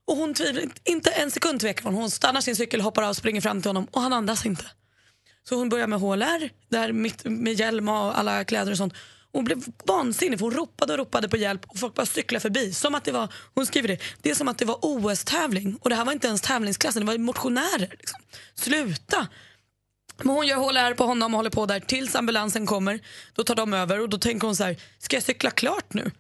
[0.08, 1.94] Och hon tvivlar inte- inte en sekund tvekar hon.
[1.94, 4.66] Hon stannar sin cykel, hoppar av, springer fram till honom och han andas inte.
[5.50, 8.94] Så hon börjar med HLR, där mitt, med hjälm och alla kläder och sånt.
[9.36, 12.74] Hon blev vansinnig för hon ropade och ropade på hjälp och folk bara cyklade förbi.
[12.74, 15.90] Som att det var, hon skriver det, det är som att det var OS-tävling och
[15.90, 17.96] det här var inte ens tävlingsklassen, det var motionärer.
[18.00, 18.20] Liksom.
[18.56, 19.28] Sluta!
[20.18, 23.00] Men hon gör HLR på honom och håller på där tills ambulansen kommer.
[23.34, 26.12] Då tar de över och då tänker hon så här, ska jag cykla klart nu?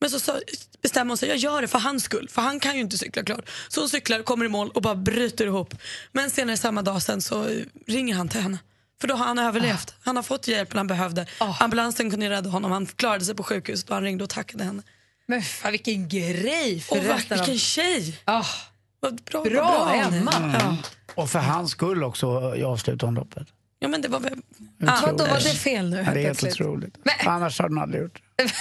[0.00, 0.40] Men så, så
[0.82, 3.22] bestämmer hon sig, jag gör det för hans skull, för han kan ju inte cykla
[3.22, 3.50] klart.
[3.68, 5.74] Så hon cyklar, kommer i mål och bara bryter ihop.
[6.12, 7.46] Men senare samma dag sen så
[7.86, 8.58] ringer han till henne.
[9.00, 9.94] För då har han överlevt.
[10.04, 11.26] Han har fått hjälpen han behövde.
[11.60, 14.82] Ambulansen kunde rädda honom, han klarade sig på sjukhuset och han ringde och tackade henne.
[15.26, 18.18] Men fan, vilken grej för Och resten av- vilken tjej!
[18.24, 18.44] Ah,
[19.00, 19.94] Vad bra, Bra, vad bra.
[20.18, 20.32] Emma.
[20.60, 20.76] Ja.
[21.14, 23.48] Och för hans skull också i avslutet av loppet.
[23.78, 24.32] ja men det var väl...
[24.86, 26.66] ah, vadå, var det fel nu Ja, det är helt plötsligt?
[26.66, 26.94] otroligt.
[27.26, 28.44] Annars hade han aldrig gjort det.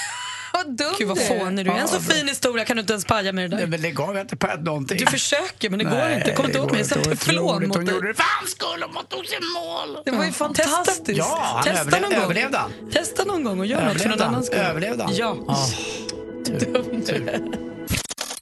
[0.57, 1.39] Vad dum Gud vad du är.
[1.39, 1.75] fånig du är.
[1.75, 3.71] En så fin historia kan du inte ens paja med det Nej, där.
[3.71, 4.97] men det gav jag inte Pat någonting.
[4.97, 6.31] Du försöker men det går Nej, inte.
[6.33, 6.83] Kom inte åt går mig.
[6.83, 7.67] var teflon otroligt.
[7.67, 7.95] mot Hon dig.
[7.95, 10.01] gjorde det för hans skull och hon tog sig mål.
[10.05, 11.09] Det var ju fantastiskt.
[11.17, 12.23] Ja, han Testa överlevde, någon gång.
[12.23, 12.71] överlevde han.
[12.91, 14.59] Testa någon gång och gör något för någon Överlevde annans skull.
[14.59, 15.15] Överlevde han?
[15.15, 15.37] Ja.
[15.47, 15.67] Ja.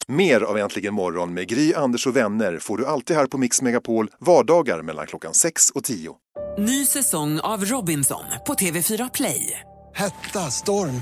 [0.07, 3.61] Mer av Äntligen morgon med Gry, Anders och vänner får du alltid här på Mix
[3.61, 6.15] Megapol vardagar mellan klockan 6 och 10.
[6.57, 9.59] Ny säsong av Robinson på TV4 Play.
[9.95, 11.01] Hetta, storm,